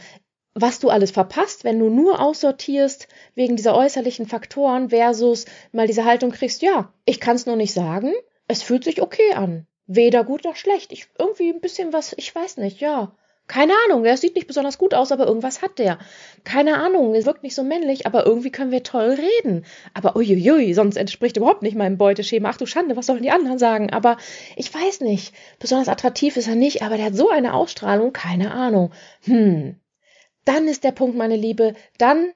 was 0.54 0.80
du 0.80 0.90
alles 0.90 1.12
verpasst, 1.12 1.64
wenn 1.64 1.80
du 1.80 1.90
nur 1.90 2.20
aussortierst 2.20 3.08
wegen 3.36 3.56
dieser 3.56 3.76
äußerlichen 3.76 4.28
Faktoren 4.28 4.90
versus 4.90 5.46
mal 5.72 5.88
diese 5.88 6.06
Haltung 6.06 6.32
kriegst, 6.32 6.62
ja, 6.62 6.94
ich 7.06 7.20
kann 7.20 7.36
es 7.36 7.46
nur 7.46 7.56
nicht 7.56 7.74
sagen, 7.74 8.14
es 8.48 8.62
fühlt 8.62 8.84
sich 8.84 9.02
okay 9.02 9.34
an. 9.34 9.66
Weder 9.88 10.24
gut 10.24 10.44
noch 10.44 10.56
schlecht. 10.56 10.92
Ich 10.92 11.08
irgendwie 11.18 11.50
ein 11.50 11.62
bisschen 11.62 11.94
was, 11.94 12.14
ich 12.18 12.34
weiß 12.34 12.58
nicht, 12.58 12.80
ja. 12.80 13.16
Keine 13.52 13.74
Ahnung, 13.86 14.04
der 14.04 14.16
sieht 14.16 14.36
nicht 14.36 14.48
besonders 14.48 14.78
gut 14.78 14.94
aus, 14.94 15.12
aber 15.12 15.28
irgendwas 15.28 15.62
hat 15.62 15.78
der. 15.78 16.00
Keine 16.46 16.78
Ahnung, 16.78 17.14
er 17.14 17.26
wirkt 17.26 17.44
nicht 17.44 17.54
so 17.54 17.64
männlich, 17.64 18.06
aber 18.06 18.26
irgendwie 18.26 18.50
können 18.50 18.72
wir 18.72 18.82
toll 18.82 19.20
reden. 19.20 19.66
Aber 19.94 20.16
uiuiui, 20.16 20.74
sonst 20.74 20.96
entspricht 20.96 21.36
überhaupt 21.36 21.62
nicht 21.62 21.76
meinem 21.76 21.98
Beuteschema. 21.98 22.48
Ach 22.50 22.56
du 22.56 22.66
Schande, 22.66 22.96
was 22.96 23.08
sollen 23.08 23.24
die 23.24 23.30
anderen 23.30 23.60
sagen? 23.60 23.92
Aber 23.92 24.16
ich 24.56 24.74
weiß 24.74 25.02
nicht. 25.02 25.34
Besonders 25.60 25.90
attraktiv 25.90 26.38
ist 26.38 26.48
er 26.48 26.56
nicht, 26.56 26.82
aber 26.82 26.96
der 26.96 27.08
hat 27.08 27.16
so 27.16 27.28
eine 27.28 27.54
Ausstrahlung, 27.54 28.14
keine 28.14 28.52
Ahnung. 28.52 28.94
Hm. 29.26 29.76
dann 30.46 30.70
ist 30.70 30.86
der 30.86 30.94
Punkt, 30.94 31.18
meine 31.18 31.36
Liebe, 31.36 31.74
dann 31.98 32.32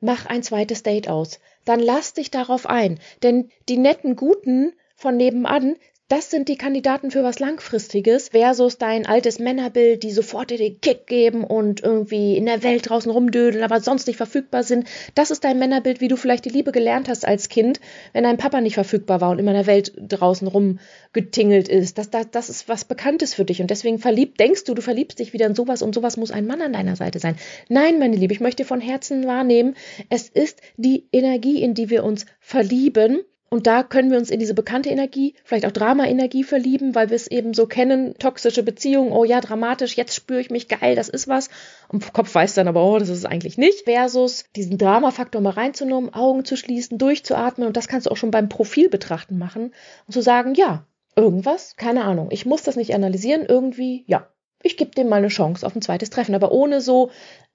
mach 0.00 0.26
ein 0.26 0.42
zweites 0.42 0.82
Date 0.82 1.08
aus. 1.08 1.38
Dann 1.66 1.78
lass 1.78 2.14
dich 2.14 2.32
darauf 2.32 2.66
ein. 2.66 2.98
Denn 3.22 3.52
die 3.68 3.78
netten 3.78 4.16
Guten 4.16 4.72
von 4.96 5.16
nebenan, 5.16 5.76
das 6.08 6.30
sind 6.30 6.48
die 6.48 6.56
Kandidaten 6.56 7.10
für 7.10 7.22
was 7.22 7.38
Langfristiges 7.38 8.30
versus 8.30 8.78
dein 8.78 9.04
altes 9.04 9.38
Männerbild, 9.38 10.02
die 10.02 10.10
sofort 10.10 10.50
dir 10.50 10.56
den 10.56 10.80
Kick 10.80 11.06
geben 11.06 11.44
und 11.44 11.82
irgendwie 11.82 12.34
in 12.38 12.46
der 12.46 12.62
Welt 12.62 12.88
draußen 12.88 13.12
rumdödeln, 13.12 13.62
aber 13.62 13.80
sonst 13.80 14.06
nicht 14.06 14.16
verfügbar 14.16 14.62
sind. 14.62 14.88
Das 15.14 15.30
ist 15.30 15.44
dein 15.44 15.58
Männerbild, 15.58 16.00
wie 16.00 16.08
du 16.08 16.16
vielleicht 16.16 16.46
die 16.46 16.50
Liebe 16.50 16.72
gelernt 16.72 17.10
hast 17.10 17.26
als 17.26 17.50
Kind, 17.50 17.80
wenn 18.14 18.24
dein 18.24 18.38
Papa 18.38 18.62
nicht 18.62 18.72
verfügbar 18.72 19.20
war 19.20 19.30
und 19.30 19.38
immer 19.38 19.50
in 19.50 19.58
der 19.58 19.66
Welt 19.66 19.92
draußen 19.98 20.48
rumgetingelt 20.48 21.68
ist. 21.68 21.98
Das, 21.98 22.08
das, 22.08 22.30
das 22.30 22.48
ist 22.48 22.70
was 22.70 22.86
Bekanntes 22.86 23.34
für 23.34 23.44
dich 23.44 23.60
und 23.60 23.70
deswegen 23.70 23.98
verliebt, 23.98 24.40
denkst 24.40 24.64
du, 24.64 24.72
du 24.72 24.80
verliebst 24.80 25.18
dich 25.18 25.34
wieder 25.34 25.46
in 25.46 25.54
sowas 25.54 25.82
und 25.82 25.94
sowas 25.94 26.16
muss 26.16 26.30
ein 26.30 26.46
Mann 26.46 26.62
an 26.62 26.72
deiner 26.72 26.96
Seite 26.96 27.18
sein. 27.18 27.36
Nein, 27.68 27.98
meine 27.98 28.16
Liebe, 28.16 28.32
ich 28.32 28.40
möchte 28.40 28.64
von 28.64 28.80
Herzen 28.80 29.26
wahrnehmen, 29.26 29.76
es 30.08 30.30
ist 30.30 30.62
die 30.78 31.06
Energie, 31.12 31.62
in 31.62 31.74
die 31.74 31.90
wir 31.90 32.02
uns 32.02 32.24
verlieben 32.40 33.20
und 33.50 33.66
da 33.66 33.82
können 33.82 34.10
wir 34.10 34.18
uns 34.18 34.30
in 34.30 34.40
diese 34.40 34.52
bekannte 34.52 34.90
Energie, 34.90 35.34
vielleicht 35.42 35.64
auch 35.64 35.72
Drama-Energie 35.72 36.44
verlieben, 36.44 36.94
weil 36.94 37.08
wir 37.08 37.16
es 37.16 37.28
eben 37.28 37.54
so 37.54 37.66
kennen, 37.66 38.14
toxische 38.18 38.62
Beziehungen, 38.62 39.12
oh 39.12 39.24
ja, 39.24 39.40
dramatisch, 39.40 39.96
jetzt 39.96 40.14
spüre 40.14 40.40
ich 40.40 40.50
mich 40.50 40.68
geil, 40.68 40.96
das 40.96 41.08
ist 41.08 41.28
was. 41.28 41.48
Und 41.88 42.12
Kopf 42.12 42.34
weiß 42.34 42.54
dann 42.54 42.68
aber, 42.68 42.84
oh, 42.84 42.98
das 42.98 43.08
ist 43.08 43.18
es 43.18 43.24
eigentlich 43.24 43.56
nicht. 43.56 43.84
Versus 43.84 44.44
diesen 44.54 44.76
Drama-Faktor 44.76 45.40
mal 45.40 45.50
reinzunehmen, 45.50 46.12
Augen 46.12 46.44
zu 46.44 46.56
schließen, 46.56 46.98
durchzuatmen. 46.98 47.66
Und 47.66 47.76
das 47.76 47.88
kannst 47.88 48.06
du 48.06 48.10
auch 48.10 48.16
schon 48.16 48.30
beim 48.30 48.50
Profil 48.50 48.90
betrachten 48.90 49.38
machen. 49.38 49.72
Und 50.06 50.12
zu 50.12 50.20
sagen, 50.20 50.54
ja, 50.54 50.86
irgendwas, 51.16 51.76
keine 51.76 52.04
Ahnung, 52.04 52.28
ich 52.30 52.44
muss 52.44 52.62
das 52.62 52.76
nicht 52.76 52.94
analysieren, 52.94 53.46
irgendwie, 53.46 54.04
ja, 54.06 54.28
ich 54.62 54.76
gebe 54.76 54.90
dem 54.90 55.08
mal 55.08 55.16
eine 55.16 55.28
Chance 55.28 55.66
auf 55.66 55.74
ein 55.74 55.82
zweites 55.82 56.10
Treffen, 56.10 56.34
aber 56.34 56.52
ohne 56.52 56.80
so 56.80 57.10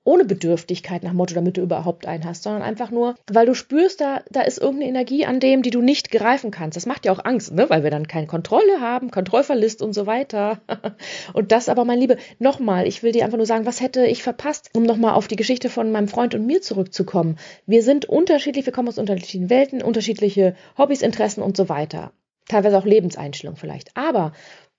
ohne 0.05 0.25
Bedürftigkeit 0.25 1.03
nach 1.03 1.13
Motto, 1.13 1.33
damit 1.33 1.57
du 1.57 1.62
überhaupt 1.62 2.05
einen 2.05 2.25
hast, 2.25 2.43
sondern 2.43 2.62
einfach 2.62 2.91
nur, 2.91 3.15
weil 3.31 3.45
du 3.45 3.53
spürst, 3.53 4.01
da, 4.01 4.22
da 4.29 4.41
ist 4.41 4.57
irgendeine 4.57 4.89
Energie 4.89 5.25
an 5.25 5.39
dem, 5.39 5.62
die 5.62 5.69
du 5.69 5.81
nicht 5.81 6.12
greifen 6.12 6.51
kannst. 6.51 6.75
Das 6.75 6.86
macht 6.86 7.05
ja 7.05 7.13
auch 7.13 7.24
Angst, 7.24 7.53
ne? 7.53 7.69
weil 7.69 7.83
wir 7.83 7.91
dann 7.91 8.07
keine 8.07 8.27
Kontrolle 8.27 8.81
haben, 8.81 9.12
Kontrollverlust 9.12 9.81
und 9.81 9.93
so 9.93 10.05
weiter. 10.05 10.60
und 11.33 11.51
das 11.53 11.69
aber, 11.69 11.86
mein 11.86 12.00
Liebe, 12.00 12.17
nochmal, 12.39 12.86
ich 12.86 13.01
will 13.01 13.13
dir 13.13 13.24
einfach 13.24 13.38
nur 13.38 13.45
sagen, 13.45 13.65
was 13.65 13.79
hätte 13.79 14.05
ich 14.05 14.24
verpasst, 14.24 14.69
um 14.74 14.83
nochmal 14.83 15.13
auf 15.13 15.27
die 15.27 15.38
Geschichte 15.38 15.69
von 15.69 15.91
meinem 15.91 16.10
Freund 16.10 16.36
und 16.36 16.45
mir 16.45 16.62
zurückzukommen. 16.62 17.38
Wir 17.65 17.81
sind 17.81 18.05
unterschiedlich, 18.05 18.65
wir 18.65 18.74
kommen 18.74 18.89
aus 18.89 18.98
unterschiedlichen 18.98 19.50
Welten, 19.50 19.81
unterschiedliche 19.81 20.55
Hobbys, 20.77 21.01
Interessen 21.01 21.41
und 21.41 21.55
so 21.55 21.69
weiter. 21.69 22.12
Teilweise 22.50 22.77
auch 22.77 22.86
Lebenseinstellungen 22.86 23.57
vielleicht. 23.57 23.95
Aber 23.95 24.33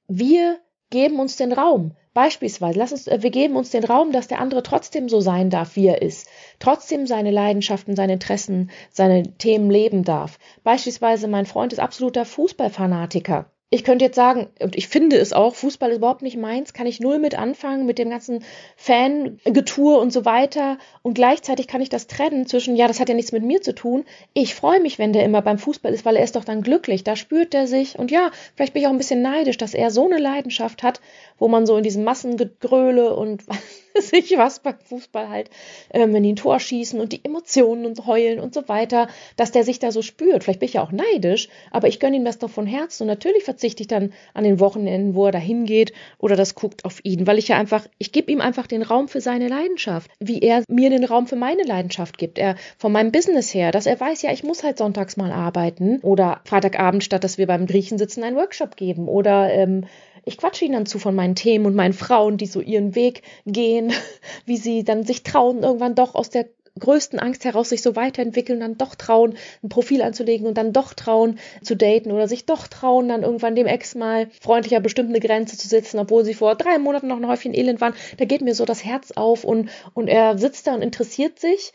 wir 0.06 0.58
geben 0.90 1.18
uns 1.18 1.36
den 1.36 1.52
Raum. 1.52 1.92
Beispielsweise, 2.14 2.78
lass 2.78 2.92
uns, 2.92 3.08
äh, 3.08 3.22
wir 3.22 3.30
geben 3.30 3.56
uns 3.56 3.70
den 3.70 3.84
Raum, 3.84 4.12
dass 4.12 4.28
der 4.28 4.40
andere 4.40 4.62
trotzdem 4.62 5.08
so 5.08 5.20
sein 5.20 5.50
darf, 5.50 5.76
wie 5.76 5.88
er 5.88 6.00
ist, 6.00 6.28
trotzdem 6.60 7.06
seine 7.06 7.32
Leidenschaften, 7.32 7.96
seine 7.96 8.14
Interessen, 8.14 8.70
seine 8.90 9.36
Themen 9.36 9.70
leben 9.70 10.04
darf. 10.04 10.38
Beispielsweise, 10.62 11.28
mein 11.28 11.46
Freund 11.46 11.72
ist 11.72 11.80
absoluter 11.80 12.24
Fußballfanatiker 12.24 13.50
ich 13.74 13.82
könnte 13.82 14.04
jetzt 14.04 14.14
sagen, 14.14 14.46
und 14.60 14.76
ich 14.76 14.86
finde 14.86 15.16
es 15.16 15.32
auch, 15.32 15.56
Fußball 15.56 15.90
ist 15.90 15.96
überhaupt 15.96 16.22
nicht 16.22 16.36
meins, 16.36 16.74
kann 16.74 16.86
ich 16.86 17.00
null 17.00 17.18
mit 17.18 17.36
anfangen, 17.36 17.86
mit 17.86 17.98
dem 17.98 18.08
ganzen 18.08 18.44
Fangetue 18.76 19.98
und 19.98 20.12
so 20.12 20.24
weiter. 20.24 20.78
Und 21.02 21.14
gleichzeitig 21.14 21.66
kann 21.66 21.80
ich 21.80 21.88
das 21.88 22.06
trennen 22.06 22.46
zwischen, 22.46 22.76
ja, 22.76 22.86
das 22.86 23.00
hat 23.00 23.08
ja 23.08 23.16
nichts 23.16 23.32
mit 23.32 23.42
mir 23.42 23.62
zu 23.62 23.74
tun. 23.74 24.04
Ich 24.32 24.54
freue 24.54 24.78
mich, 24.78 25.00
wenn 25.00 25.12
der 25.12 25.24
immer 25.24 25.42
beim 25.42 25.58
Fußball 25.58 25.92
ist, 25.92 26.04
weil 26.04 26.14
er 26.14 26.22
ist 26.22 26.36
doch 26.36 26.44
dann 26.44 26.62
glücklich. 26.62 27.02
Da 27.02 27.16
spürt 27.16 27.52
er 27.52 27.66
sich. 27.66 27.98
Und 27.98 28.12
ja, 28.12 28.30
vielleicht 28.54 28.74
bin 28.74 28.82
ich 28.82 28.86
auch 28.86 28.92
ein 28.92 28.98
bisschen 28.98 29.22
neidisch, 29.22 29.58
dass 29.58 29.74
er 29.74 29.90
so 29.90 30.04
eine 30.04 30.18
Leidenschaft 30.18 30.84
hat, 30.84 31.00
wo 31.38 31.48
man 31.48 31.66
so 31.66 31.76
in 31.76 31.82
diesem 31.82 32.04
Massengegröle 32.04 33.12
und 33.16 33.42
sich 33.98 34.36
was 34.36 34.58
beim 34.60 34.76
Fußball 34.84 35.28
halt, 35.28 35.50
äh, 35.90 36.00
wenn 36.00 36.22
die 36.22 36.32
ein 36.32 36.36
Tor 36.36 36.58
schießen 36.58 37.00
und 37.00 37.12
die 37.12 37.24
Emotionen 37.24 37.86
und 37.86 38.06
heulen 38.06 38.40
und 38.40 38.54
so 38.54 38.68
weiter, 38.68 39.08
dass 39.36 39.52
der 39.52 39.64
sich 39.64 39.78
da 39.78 39.92
so 39.92 40.02
spürt. 40.02 40.44
Vielleicht 40.44 40.60
bin 40.60 40.68
ich 40.68 40.74
ja 40.74 40.82
auch 40.82 40.92
neidisch, 40.92 41.48
aber 41.70 41.88
ich 41.88 42.00
gönne 42.00 42.16
ihm 42.16 42.24
das 42.24 42.38
doch 42.38 42.50
von 42.50 42.66
Herzen 42.66 43.04
und 43.04 43.08
natürlich 43.08 43.44
verzichte 43.44 43.82
ich 43.82 43.86
dann 43.86 44.12
an 44.34 44.44
den 44.44 44.60
Wochenenden, 44.60 45.14
wo 45.14 45.26
er 45.26 45.32
da 45.32 45.38
hingeht 45.38 45.92
oder 46.18 46.36
das 46.36 46.54
guckt 46.54 46.84
auf 46.84 47.00
ihn, 47.04 47.26
weil 47.26 47.38
ich 47.38 47.48
ja 47.48 47.56
einfach, 47.56 47.86
ich 47.98 48.12
gebe 48.12 48.32
ihm 48.32 48.40
einfach 48.40 48.66
den 48.66 48.82
Raum 48.82 49.08
für 49.08 49.20
seine 49.20 49.48
Leidenschaft, 49.48 50.10
wie 50.18 50.40
er 50.40 50.64
mir 50.68 50.90
den 50.90 51.04
Raum 51.04 51.26
für 51.26 51.36
meine 51.36 51.62
Leidenschaft 51.62 52.18
gibt. 52.18 52.38
Er 52.38 52.56
von 52.78 52.92
meinem 52.92 53.12
Business 53.12 53.54
her, 53.54 53.70
dass 53.70 53.86
er 53.86 53.98
weiß, 53.98 54.22
ja, 54.22 54.32
ich 54.32 54.42
muss 54.42 54.62
halt 54.64 54.78
sonntags 54.78 55.16
mal 55.16 55.32
arbeiten 55.32 56.00
oder 56.00 56.40
Freitagabend, 56.44 57.04
statt 57.04 57.24
dass 57.24 57.38
wir 57.38 57.46
beim 57.46 57.66
Griechen 57.66 57.98
sitzen, 57.98 58.24
einen 58.24 58.36
Workshop 58.36 58.76
geben 58.76 59.08
oder 59.08 59.52
ähm, 59.52 59.84
ich 60.24 60.38
quatsche 60.38 60.64
ihnen 60.64 60.74
dann 60.74 60.86
zu 60.86 60.98
von 60.98 61.14
meinen 61.14 61.34
Themen 61.34 61.66
und 61.66 61.74
meinen 61.74 61.92
Frauen, 61.92 62.36
die 62.36 62.46
so 62.46 62.60
ihren 62.60 62.94
Weg 62.94 63.22
gehen, 63.46 63.92
wie 64.46 64.56
sie 64.56 64.84
dann 64.84 65.04
sich 65.04 65.22
trauen, 65.22 65.62
irgendwann 65.62 65.94
doch 65.94 66.14
aus 66.14 66.30
der 66.30 66.46
größten 66.78 67.20
Angst 67.20 67.44
heraus 67.44 67.68
sich 67.68 67.82
so 67.82 67.94
weiterentwickeln, 67.94 68.60
dann 68.60 68.76
doch 68.76 68.94
trauen, 68.96 69.36
ein 69.62 69.68
Profil 69.68 70.02
anzulegen 70.02 70.46
und 70.46 70.58
dann 70.58 70.72
doch 70.72 70.92
trauen 70.94 71.38
zu 71.62 71.76
daten 71.76 72.10
oder 72.10 72.26
sich 72.26 72.46
doch 72.46 72.66
trauen, 72.66 73.08
dann 73.08 73.22
irgendwann 73.22 73.54
dem 73.54 73.66
Ex 73.66 73.94
mal 73.94 74.28
freundlicher 74.40 74.80
bestimmt 74.80 75.10
eine 75.10 75.20
Grenze 75.20 75.56
zu 75.56 75.68
setzen, 75.68 76.00
obwohl 76.00 76.24
sie 76.24 76.34
vor 76.34 76.56
drei 76.56 76.78
Monaten 76.78 77.06
noch 77.06 77.16
ein 77.16 77.28
Häufchen 77.28 77.54
Elend 77.54 77.80
waren. 77.80 77.94
Da 78.18 78.24
geht 78.24 78.42
mir 78.42 78.54
so 78.54 78.64
das 78.64 78.84
Herz 78.84 79.12
auf 79.12 79.44
und, 79.44 79.70
und 79.94 80.08
er 80.08 80.36
sitzt 80.36 80.66
da 80.66 80.74
und 80.74 80.82
interessiert 80.82 81.38
sich 81.38 81.72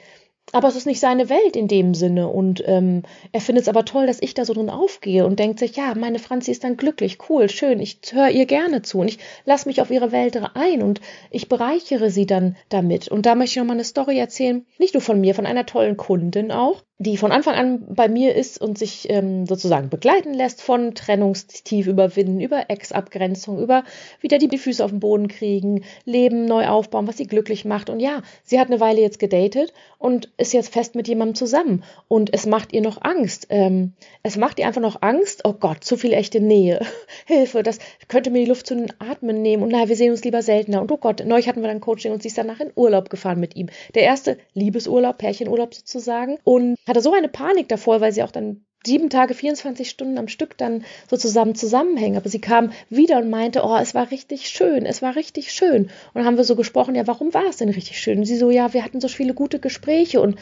aber 0.54 0.68
es 0.68 0.76
ist 0.76 0.86
nicht 0.86 1.00
seine 1.00 1.30
Welt 1.30 1.56
in 1.56 1.68
dem 1.68 1.94
Sinne. 1.94 2.28
Und 2.28 2.64
ähm, 2.66 3.04
er 3.32 3.42
findet 3.42 3.64
es 3.64 3.70
aber 3.70 3.86
toll, 3.86 4.08
dass 4.08 4.22
ich 4.22 4.34
da 4.34 4.46
so 4.46 4.54
drin 4.54 4.70
aufgehe 4.70 5.26
und 5.26 5.40
denkt 5.40 5.60
sich, 5.60 5.76
ja, 5.76 5.94
meine 5.96 6.20
Franzi 6.20 6.52
ist 6.52 6.64
dann 6.64 6.78
glücklich, 6.78 7.18
cool, 7.30 7.50
schön, 7.50 7.80
ich 7.80 8.00
höre 8.12 8.30
ihr 8.30 8.46
gerne 8.46 8.82
zu 8.82 9.00
und 9.00 9.08
ich 9.08 9.20
lasse 9.46 9.68
mich 9.68 9.82
auf 9.82 9.92
ihre 9.92 10.12
Welt 10.12 10.40
ein 10.56 10.82
und 10.82 11.02
ich 11.32 11.50
bereichere 11.50 12.10
sie 12.10 12.26
dann 12.26 12.56
damit. 12.70 13.08
Und 13.08 13.26
da 13.26 13.36
möchte 13.36 13.54
ich 13.54 13.58
nochmal 13.58 13.76
eine 13.76 13.84
Story 13.84 14.18
erzählen, 14.18 14.66
nicht 14.78 14.94
nur 14.94 15.02
von 15.02 15.20
mir, 15.20 15.36
von 15.36 15.46
einer 15.46 15.66
tollen 15.66 15.98
Kundin 15.98 16.52
auch, 16.52 16.84
die 17.02 17.16
von 17.16 17.32
Anfang 17.32 17.56
an 17.56 17.86
bei 17.88 18.10
mir 18.10 18.36
ist 18.36 18.60
und 18.60 18.78
sich 18.78 19.10
ähm, 19.10 19.46
sozusagen 19.46 19.88
begleiten 19.88 20.34
lässt 20.34 20.62
von 20.62 20.96
Trennungstief 20.96 21.88
überwinden, 21.88 22.42
über 22.42 22.70
Ex-Abgrenzung, 22.70 23.58
über 23.58 23.86
wieder 24.20 24.38
die, 24.38 24.58
Füße 24.58 24.84
auf 24.84 24.92
den 24.92 25.00
Boden 25.00 25.30
kriegen, 25.30 25.86
Leben 26.04 26.44
neu 26.44 26.68
aufbauen, 26.68 27.08
was 27.08 27.16
sie 27.16 27.26
glücklich 27.26 27.64
macht. 27.64 27.90
Und 27.90 28.02
ja, 28.02 28.22
sie 28.44 28.60
hat 28.60 28.68
eine 28.68 28.82
Weile 28.82 29.00
jetzt 29.00 29.18
gedatet 29.18 29.74
und 29.98 30.30
ist 30.38 30.52
jetzt 30.52 30.74
fest 30.74 30.96
mit 30.96 31.08
jemandem 31.08 31.36
zusammen. 31.36 31.86
Und 32.10 32.34
es 32.34 32.46
macht 32.46 32.74
ihr 32.74 32.82
noch 32.82 33.02
Angst. 33.02 33.48
Ähm, 33.50 33.94
es 34.22 34.36
macht 34.36 34.60
ihr 34.60 34.68
einfach 34.68 34.82
noch 34.82 35.02
Angst. 35.02 35.44
Oh 35.46 35.54
Gott, 35.54 35.86
zu 35.86 35.96
viel 35.96 36.12
echte 36.12 36.42
Nähe. 36.42 36.82
Hilfe, 37.26 37.64
das 37.64 37.80
könnte 38.10 38.30
mir 38.30 38.40
die 38.40 38.50
Luft 38.50 38.68
zu 38.68 38.76
den 38.76 38.92
Atmen 39.00 39.42
nehmen. 39.42 39.64
Und 39.64 39.70
naja, 39.70 39.88
wir 39.88 39.96
sehen 39.96 40.12
uns 40.12 40.26
lieber 40.26 40.42
seltener. 40.42 40.82
Und 40.82 40.92
oh 40.92 40.98
Gott, 40.98 41.24
neulich 41.26 41.48
hatten 41.48 41.62
wir 41.62 41.70
dann 41.70 41.80
Coaching 41.80 42.12
und 42.12 42.22
sie 42.22 42.28
ist 42.28 42.38
danach 42.38 42.60
in 42.60 42.74
Urlaub 42.76 43.10
gefahren 43.10 43.40
mit 43.40 43.56
ihm. 43.56 43.70
Der 43.96 44.04
erste 44.04 44.38
Liebesurlaub, 44.54 45.18
Pärchenurlaub 45.18 45.74
sozusagen. 45.74 46.40
Und 46.44 46.76
hatte 46.90 47.02
so 47.02 47.14
eine 47.14 47.30
Panik 47.30 47.70
davor, 47.70 48.02
weil 48.02 48.12
sie 48.12 48.24
auch 48.24 48.32
dann 48.32 48.66
sieben 48.86 49.10
Tage, 49.10 49.34
24 49.34 49.90
Stunden 49.90 50.18
am 50.18 50.28
Stück 50.28 50.58
dann 50.58 50.86
so 51.10 51.18
zusammen 51.18 51.56
zusammenhängen. 51.56 52.18
Aber 52.18 52.30
sie 52.30 52.40
kam 52.40 52.72
wieder 52.90 53.18
und 53.18 53.30
meinte, 53.30 53.64
oh, 53.64 53.78
es 53.78 53.94
war 53.94 54.12
richtig 54.12 54.50
schön, 54.50 54.86
es 54.86 55.02
war 55.02 55.16
richtig 55.16 55.52
schön. 55.52 55.84
Und 55.84 55.92
dann 56.16 56.26
haben 56.26 56.38
wir 56.38 56.44
so 56.44 56.56
gesprochen, 56.56 56.96
ja, 56.96 57.06
warum 57.08 57.34
war 57.34 57.46
es 57.50 57.58
denn 57.58 57.70
richtig 57.70 58.00
schön? 58.00 58.20
Und 58.20 58.26
sie 58.26 58.38
so, 58.38 58.52
ja, 58.52 58.74
wir 58.74 58.84
hatten 58.84 59.02
so 59.02 59.08
viele 59.08 59.34
gute 59.34 59.60
Gespräche 59.60 60.22
und 60.22 60.38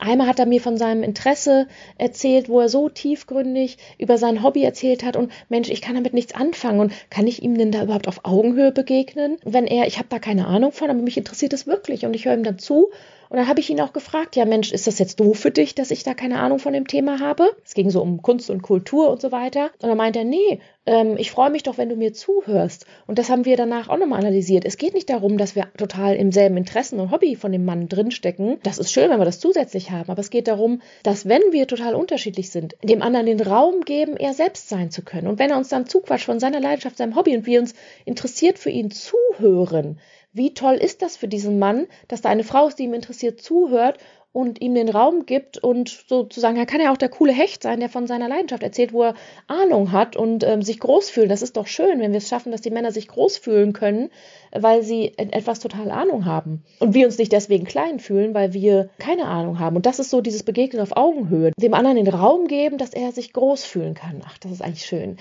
Einmal 0.00 0.26
hat 0.26 0.40
er 0.40 0.46
mir 0.46 0.60
von 0.60 0.76
seinem 0.76 1.04
Interesse 1.04 1.68
erzählt, 1.98 2.48
wo 2.48 2.60
er 2.60 2.68
so 2.68 2.88
tiefgründig 2.88 3.78
über 3.96 4.18
sein 4.18 4.42
Hobby 4.42 4.64
erzählt 4.64 5.04
hat 5.04 5.16
und 5.16 5.30
Mensch, 5.48 5.70
ich 5.70 5.80
kann 5.80 5.94
damit 5.94 6.14
nichts 6.14 6.34
anfangen 6.34 6.80
und 6.80 6.92
kann 7.10 7.28
ich 7.28 7.42
ihm 7.42 7.56
denn 7.56 7.70
da 7.70 7.84
überhaupt 7.84 8.08
auf 8.08 8.24
Augenhöhe 8.24 8.72
begegnen? 8.72 9.38
Wenn 9.44 9.68
er, 9.68 9.86
ich 9.86 9.98
habe 9.98 10.08
da 10.10 10.18
keine 10.18 10.48
Ahnung 10.48 10.72
von, 10.72 10.90
aber 10.90 11.00
mich 11.00 11.16
interessiert 11.16 11.52
es 11.52 11.68
wirklich 11.68 12.04
und 12.04 12.14
ich 12.14 12.24
höre 12.24 12.34
ihm 12.34 12.42
dann 12.42 12.58
zu 12.58 12.90
und 13.34 13.38
dann 13.38 13.48
habe 13.48 13.58
ich 13.58 13.68
ihn 13.68 13.80
auch 13.80 13.92
gefragt, 13.92 14.36
ja 14.36 14.44
Mensch, 14.44 14.70
ist 14.70 14.86
das 14.86 15.00
jetzt 15.00 15.18
doof 15.18 15.36
für 15.36 15.50
dich, 15.50 15.74
dass 15.74 15.90
ich 15.90 16.04
da 16.04 16.14
keine 16.14 16.38
Ahnung 16.38 16.60
von 16.60 16.72
dem 16.72 16.86
Thema 16.86 17.18
habe? 17.18 17.50
Es 17.64 17.74
ging 17.74 17.90
so 17.90 18.00
um 18.00 18.22
Kunst 18.22 18.48
und 18.48 18.62
Kultur 18.62 19.10
und 19.10 19.20
so 19.20 19.32
weiter. 19.32 19.72
Und 19.82 19.88
dann 19.88 19.96
meinte 19.96 20.20
er, 20.20 20.24
nee, 20.24 20.60
ähm, 20.86 21.16
ich 21.18 21.32
freue 21.32 21.50
mich 21.50 21.64
doch, 21.64 21.76
wenn 21.76 21.88
du 21.88 21.96
mir 21.96 22.12
zuhörst. 22.12 22.86
Und 23.08 23.18
das 23.18 23.30
haben 23.30 23.44
wir 23.44 23.56
danach 23.56 23.88
auch 23.88 23.96
nochmal 23.96 24.20
analysiert. 24.20 24.64
Es 24.64 24.76
geht 24.76 24.94
nicht 24.94 25.10
darum, 25.10 25.36
dass 25.36 25.56
wir 25.56 25.66
total 25.76 26.14
im 26.14 26.30
selben 26.30 26.56
Interessen 26.56 27.00
und 27.00 27.10
Hobby 27.10 27.34
von 27.34 27.50
dem 27.50 27.64
Mann 27.64 27.88
drinstecken. 27.88 28.60
Das 28.62 28.78
ist 28.78 28.92
schön, 28.92 29.10
wenn 29.10 29.18
wir 29.18 29.24
das 29.24 29.40
zusätzlich 29.40 29.90
haben. 29.90 30.10
Aber 30.10 30.20
es 30.20 30.30
geht 30.30 30.46
darum, 30.46 30.80
dass 31.02 31.28
wenn 31.28 31.42
wir 31.50 31.66
total 31.66 31.96
unterschiedlich 31.96 32.50
sind, 32.50 32.76
dem 32.84 33.02
anderen 33.02 33.26
den 33.26 33.40
Raum 33.40 33.80
geben, 33.80 34.16
er 34.16 34.34
selbst 34.34 34.68
sein 34.68 34.92
zu 34.92 35.02
können. 35.02 35.26
Und 35.26 35.40
wenn 35.40 35.50
er 35.50 35.56
uns 35.56 35.70
dann 35.70 35.86
zuquatscht 35.86 36.26
von 36.26 36.38
seiner 36.38 36.60
Leidenschaft, 36.60 36.98
seinem 36.98 37.16
Hobby 37.16 37.36
und 37.36 37.46
wir 37.46 37.58
uns 37.58 37.74
interessiert 38.04 38.60
für 38.60 38.70
ihn 38.70 38.92
zuhören, 38.92 39.98
wie 40.34 40.52
toll 40.52 40.74
ist 40.74 41.00
das 41.00 41.16
für 41.16 41.28
diesen 41.28 41.58
Mann, 41.58 41.86
dass 42.08 42.20
da 42.20 42.28
eine 42.28 42.44
Frau 42.44 42.66
ist, 42.66 42.78
die 42.78 42.84
ihm 42.84 42.94
interessiert 42.94 43.40
zuhört 43.40 43.98
und 44.34 44.60
ihm 44.60 44.74
den 44.74 44.88
Raum 44.88 45.26
gibt 45.26 45.58
und 45.58 45.88
sozusagen, 46.08 46.56
er 46.56 46.66
kann 46.66 46.80
ja 46.80 46.92
auch 46.92 46.96
der 46.96 47.08
coole 47.08 47.32
Hecht 47.32 47.62
sein, 47.62 47.78
der 47.78 47.88
von 47.88 48.08
seiner 48.08 48.28
Leidenschaft 48.28 48.64
erzählt, 48.64 48.92
wo 48.92 49.04
er 49.04 49.14
Ahnung 49.46 49.92
hat 49.92 50.16
und 50.16 50.42
ähm, 50.42 50.60
sich 50.60 50.80
groß 50.80 51.08
fühlt. 51.08 51.30
Das 51.30 51.40
ist 51.40 51.56
doch 51.56 51.68
schön, 51.68 52.00
wenn 52.00 52.10
wir 52.10 52.18
es 52.18 52.28
schaffen, 52.28 52.50
dass 52.50 52.60
die 52.60 52.72
Männer 52.72 52.90
sich 52.90 53.06
groß 53.06 53.36
fühlen 53.36 53.72
können, 53.72 54.10
weil 54.50 54.82
sie 54.82 55.16
etwas 55.16 55.60
total 55.60 55.92
Ahnung 55.92 56.24
haben. 56.24 56.64
Und 56.80 56.94
wir 56.94 57.06
uns 57.06 57.16
nicht 57.16 57.30
deswegen 57.30 57.64
klein 57.64 58.00
fühlen, 58.00 58.34
weil 58.34 58.52
wir 58.52 58.90
keine 58.98 59.26
Ahnung 59.26 59.60
haben. 59.60 59.76
Und 59.76 59.86
das 59.86 60.00
ist 60.00 60.10
so 60.10 60.20
dieses 60.20 60.42
Begegnen 60.42 60.82
auf 60.82 60.96
Augenhöhe. 60.96 61.52
Dem 61.56 61.72
anderen 61.72 61.96
den 61.96 62.08
Raum 62.08 62.48
geben, 62.48 62.76
dass 62.76 62.92
er 62.92 63.12
sich 63.12 63.32
groß 63.32 63.64
fühlen 63.64 63.94
kann. 63.94 64.20
Ach, 64.26 64.36
das 64.38 64.50
ist 64.50 64.62
eigentlich 64.62 64.84
schön 64.84 65.16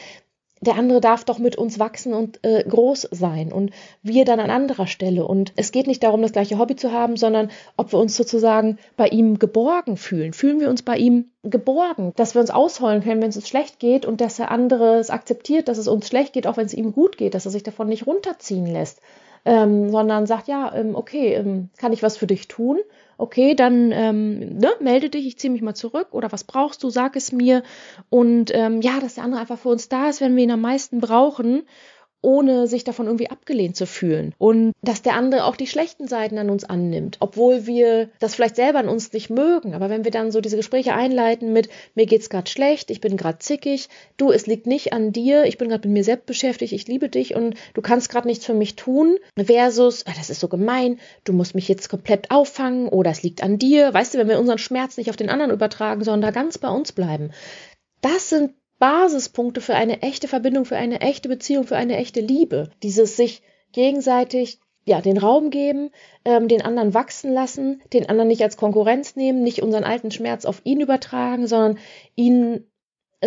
der 0.63 0.76
andere 0.76 1.02
darf 1.02 1.23
doch 1.23 1.39
mit 1.39 1.56
uns 1.56 1.80
wachsen 1.80 2.13
und 2.13 2.39
äh, 2.43 2.63
groß 2.63 3.10
sein 3.12 3.52
und 3.52 3.71
wir 4.02 4.26
dann 4.26 4.39
an 4.39 4.49
anderer 4.49 4.88
Stelle. 4.88 5.26
Und 5.26 5.54
es 5.56 5.71
geht 5.71 5.88
nicht 5.88 6.04
darum, 6.04 6.21
das 6.21 6.32
gleiche 6.32 6.58
Hobby 6.58 6.76
zu 6.76 6.91
haben, 6.91 7.17
sondern 7.17 7.49
ob 7.78 7.91
wir 7.91 7.99
uns 7.99 8.15
sozusagen 8.15 8.78
bei 8.97 9.08
ihm 9.08 9.39
geborgen 9.39 9.97
fühlen. 9.97 10.34
Fühlen 10.34 10.60
wir 10.60 10.69
uns 10.69 10.82
bei 10.82 10.97
ihm 10.97 11.26
geborgen, 11.43 12.13
dass 12.15 12.36
wir 12.36 12.41
uns 12.41 12.52
ausholen 12.52 13.04
können, 13.04 13.21
wenn 13.21 13.30
es 13.30 13.36
uns 13.36 13.49
schlecht 13.49 13.80
geht 13.80 14.06
und 14.06 14.21
dass 14.21 14.38
der 14.38 14.52
andere 14.52 14.95
es 14.95 15.10
akzeptiert, 15.10 15.67
dass 15.67 15.78
es 15.78 15.88
uns 15.88 16.08
schlecht 16.08 16.34
geht, 16.34 16.47
auch 16.47 16.58
wenn 16.58 16.65
es 16.65 16.73
ihm 16.73 16.93
gut 16.93 17.17
geht, 17.17 17.34
dass 17.34 17.45
er 17.45 17.52
sich 17.52 17.63
davon 17.63 17.88
nicht 17.88 18.08
runterziehen 18.08 18.65
lässt, 18.65 19.02
ähm, 19.45 19.89
sondern 19.89 20.25
sagt, 20.25 20.47
ja, 20.47 20.73
ähm, 20.75 20.95
okay, 20.95 21.34
ähm, 21.34 21.69
kann 21.77 21.93
ich 21.93 22.03
was 22.03 22.17
für 22.17 22.27
dich 22.27 22.47
tun? 22.47 22.79
okay, 23.17 23.56
dann 23.56 23.91
ähm, 23.91 24.58
ne, 24.58 24.71
melde 24.79 25.10
dich, 25.10 25.25
ich 25.25 25.38
ziehe 25.38 25.51
mich 25.51 25.62
mal 25.62 25.75
zurück 25.75 26.08
oder 26.12 26.32
was 26.32 26.43
brauchst 26.43 26.84
du, 26.84 26.89
sag 26.89 27.15
es 27.15 27.32
mir. 27.32 27.63
Und 28.10 28.51
ähm, 28.53 28.82
ja, 28.82 28.99
dass 28.99 29.15
der 29.15 29.23
andere 29.23 29.41
einfach 29.41 29.58
für 29.58 29.69
uns 29.69 29.89
da 29.89 30.10
ist, 30.10 30.21
wenn 30.21 30.36
wir 30.36 30.43
ihn 30.43 30.51
am 30.51 30.62
meisten 30.62 30.99
brauchen 30.99 31.63
ohne 32.23 32.67
sich 32.67 32.83
davon 32.83 33.05
irgendwie 33.05 33.29
abgelehnt 33.29 33.75
zu 33.75 33.86
fühlen. 33.86 34.33
Und 34.39 34.73
dass 34.81 35.01
der 35.01 35.15
andere 35.15 35.43
auch 35.45 35.55
die 35.55 35.67
schlechten 35.67 36.07
Seiten 36.07 36.38
an 36.38 36.49
uns 36.49 36.63
annimmt, 36.63 37.17
obwohl 37.19 37.67
wir 37.67 38.09
das 38.19 38.33
vielleicht 38.33 38.55
selber 38.55 38.79
an 38.79 38.89
uns 38.89 39.13
nicht 39.13 39.29
mögen. 39.29 39.75
Aber 39.75 39.89
wenn 39.89 40.05
wir 40.05 40.12
dann 40.12 40.31
so 40.31 40.41
diese 40.41 40.57
Gespräche 40.57 40.93
einleiten 40.93 41.53
mit, 41.53 41.69
mir 41.95 42.05
geht's 42.05 42.29
gerade 42.29 42.49
schlecht, 42.49 42.89
ich 42.89 43.01
bin 43.01 43.17
gerade 43.17 43.39
zickig, 43.39 43.89
du, 44.17 44.31
es 44.31 44.47
liegt 44.47 44.65
nicht 44.65 44.93
an 44.93 45.12
dir, 45.12 45.43
ich 45.43 45.57
bin 45.57 45.69
gerade 45.69 45.88
mit 45.88 45.93
mir 45.93 46.03
selbst 46.03 46.25
beschäftigt, 46.25 46.73
ich 46.73 46.88
liebe 46.88 47.09
dich 47.09 47.36
und 47.36 47.55
du 47.73 47.81
kannst 47.81 48.09
gerade 48.09 48.27
nichts 48.27 48.45
für 48.45 48.53
mich 48.53 48.75
tun, 48.75 49.17
versus, 49.38 50.05
ah, 50.07 50.13
das 50.15 50.29
ist 50.29 50.39
so 50.39 50.47
gemein, 50.47 50.99
du 51.25 51.33
musst 51.33 51.55
mich 51.55 51.67
jetzt 51.67 51.89
komplett 51.89 52.31
auffangen 52.31 52.88
oder 52.88 53.12
es 53.12 53.23
liegt 53.23 53.43
an 53.43 53.57
dir. 53.57 53.93
Weißt 53.93 54.13
du, 54.13 54.17
wenn 54.17 54.29
wir 54.29 54.39
unseren 54.39 54.57
Schmerz 54.57 54.97
nicht 54.97 55.09
auf 55.09 55.17
den 55.17 55.29
anderen 55.29 55.51
übertragen, 55.51 56.03
sondern 56.03 56.33
da 56.33 56.39
ganz 56.39 56.57
bei 56.57 56.69
uns 56.69 56.93
bleiben. 56.93 57.31
Das 58.01 58.29
sind 58.29 58.53
Basispunkte 58.79 59.62
für 59.62 59.75
eine 59.75 60.01
echte 60.01 60.27
Verbindung, 60.27 60.65
für 60.65 60.77
eine 60.77 61.01
echte 61.01 61.29
Beziehung, 61.29 61.65
für 61.65 61.77
eine 61.77 61.97
echte 61.97 62.19
Liebe. 62.19 62.69
Dieses 62.81 63.15
sich 63.15 63.41
gegenseitig 63.71 64.59
ja, 64.86 65.01
den 65.01 65.17
Raum 65.17 65.49
geben, 65.49 65.91
ähm, 66.25 66.47
den 66.47 66.62
anderen 66.62 66.93
wachsen 66.93 67.33
lassen, 67.33 67.81
den 67.93 68.09
anderen 68.09 68.27
nicht 68.27 68.43
als 68.43 68.57
Konkurrenz 68.57 69.15
nehmen, 69.15 69.41
nicht 69.41 69.62
unseren 69.62 69.86
alten 69.86 70.12
Schmerz 70.12 70.45
auf 70.45 70.62
ihn 70.65 70.81
übertragen, 70.81 71.47
sondern 71.47 71.77
ihn 72.15 72.67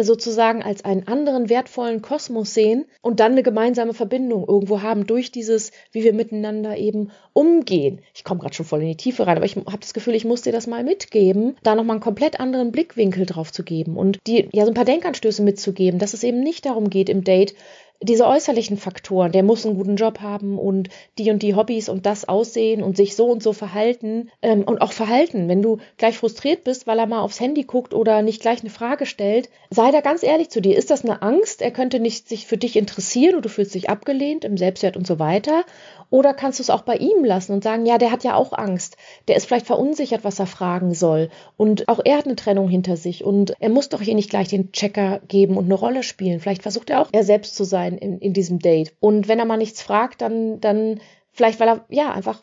sozusagen 0.02 0.62
als 0.62 0.85
einen 0.85 1.06
anderen 1.09 1.48
wertvollen 1.48 2.02
Kosmos 2.02 2.54
sehen 2.54 2.87
und 3.02 3.20
dann 3.20 3.32
eine 3.32 3.42
gemeinsame 3.42 3.94
Verbindung 3.94 4.46
irgendwo 4.46 4.82
haben 4.82 5.06
durch 5.06 5.30
dieses, 5.30 5.72
wie 5.92 6.04
wir 6.04 6.12
miteinander 6.12 6.76
eben 6.76 7.11
umgehen. 7.32 8.00
Ich 8.14 8.24
komme 8.24 8.40
gerade 8.40 8.54
schon 8.54 8.66
voll 8.66 8.82
in 8.82 8.88
die 8.88 8.96
Tiefe 8.96 9.26
rein, 9.26 9.37
aber 9.37 9.46
ich 9.46 9.56
habe 9.56 9.78
das 9.80 9.94
Gefühl, 9.94 10.14
ich 10.14 10.24
muss 10.24 10.42
dir 10.42 10.52
das 10.52 10.66
mal 10.66 10.85
mitgeben, 10.85 11.56
da 11.62 11.74
nochmal 11.74 11.96
einen 11.96 12.02
komplett 12.02 12.40
anderen 12.40 12.72
Blickwinkel 12.72 13.26
drauf 13.26 13.52
zu 13.52 13.62
geben 13.62 13.96
und 13.96 14.18
die 14.26 14.48
ja 14.52 14.64
so 14.64 14.70
ein 14.70 14.74
paar 14.74 14.85
Denkanstöße 14.85 15.42
mitzugeben, 15.42 15.98
dass 15.98 16.14
es 16.14 16.24
eben 16.24 16.40
nicht 16.40 16.66
darum 16.66 16.90
geht 16.90 17.09
im 17.09 17.24
Date, 17.24 17.54
diese 18.02 18.26
äußerlichen 18.26 18.76
Faktoren, 18.76 19.32
der 19.32 19.42
muss 19.42 19.64
einen 19.64 19.76
guten 19.76 19.96
Job 19.96 20.20
haben 20.20 20.59
und 20.59 20.88
die 21.18 21.30
und 21.30 21.42
die 21.42 21.54
Hobbys 21.54 21.88
und 21.88 22.06
das 22.06 22.28
aussehen 22.28 22.82
und 22.82 22.96
sich 22.96 23.16
so 23.16 23.26
und 23.26 23.42
so 23.42 23.52
verhalten 23.52 24.30
ähm, 24.42 24.62
und 24.62 24.80
auch 24.80 24.92
verhalten. 24.92 25.48
Wenn 25.48 25.62
du 25.62 25.78
gleich 25.96 26.18
frustriert 26.18 26.64
bist, 26.64 26.87
weil 26.87 26.98
er 26.98 27.06
mal 27.06 27.20
aufs 27.20 27.40
Handy 27.40 27.64
guckt 27.64 27.94
oder 27.94 28.22
nicht 28.22 28.42
gleich 28.42 28.61
eine 28.61 28.70
Frage 28.70 29.06
stellt, 29.06 29.48
sei 29.70 29.90
da 29.90 30.00
ganz 30.00 30.22
ehrlich 30.22 30.50
zu 30.50 30.61
dir. 30.61 30.76
Ist 30.76 30.90
das 30.90 31.04
eine 31.04 31.22
Angst? 31.22 31.62
Er 31.62 31.70
könnte 31.70 32.00
nicht 32.00 32.28
sich 32.28 32.46
für 32.46 32.56
dich 32.56 32.76
interessieren 32.76 33.37
und 33.37 33.44
du 33.44 33.48
fühlst 33.48 33.74
dich 33.74 33.88
abgelehnt 33.88 34.44
im 34.44 34.56
Selbstwert 34.56 34.96
und 34.96 35.06
so 35.06 35.18
weiter. 35.18 35.64
Oder 36.10 36.34
kannst 36.34 36.58
du 36.58 36.62
es 36.62 36.70
auch 36.70 36.82
bei 36.82 36.96
ihm 36.96 37.24
lassen 37.24 37.52
und 37.52 37.64
sagen, 37.64 37.86
ja, 37.86 37.98
der 37.98 38.10
hat 38.10 38.24
ja 38.24 38.34
auch 38.34 38.52
Angst. 38.52 38.96
Der 39.28 39.36
ist 39.36 39.46
vielleicht 39.46 39.66
verunsichert, 39.66 40.24
was 40.24 40.38
er 40.38 40.46
fragen 40.46 40.94
soll. 40.94 41.30
Und 41.56 41.88
auch 41.88 42.00
er 42.04 42.18
hat 42.18 42.26
eine 42.26 42.36
Trennung 42.36 42.68
hinter 42.68 42.96
sich. 42.96 43.24
Und 43.24 43.54
er 43.60 43.68
muss 43.68 43.88
doch 43.88 44.00
hier 44.00 44.14
nicht 44.14 44.30
gleich 44.30 44.48
den 44.48 44.72
Checker 44.72 45.20
geben 45.28 45.56
und 45.56 45.64
eine 45.64 45.74
Rolle 45.74 46.02
spielen. 46.02 46.40
Vielleicht 46.40 46.62
versucht 46.62 46.90
er 46.90 47.02
auch 47.02 47.08
er 47.12 47.24
selbst 47.24 47.56
zu 47.56 47.64
sein 47.64 47.98
in, 47.98 48.18
in 48.18 48.32
diesem 48.32 48.58
Date. 48.58 48.94
Und 49.00 49.28
wenn 49.28 49.38
er 49.38 49.44
mal 49.44 49.56
nichts 49.56 49.82
fragt, 49.82 50.22
dann, 50.22 50.60
dann 50.60 51.00
vielleicht, 51.32 51.60
weil 51.60 51.68
er, 51.68 51.84
ja, 51.88 52.12
einfach 52.12 52.42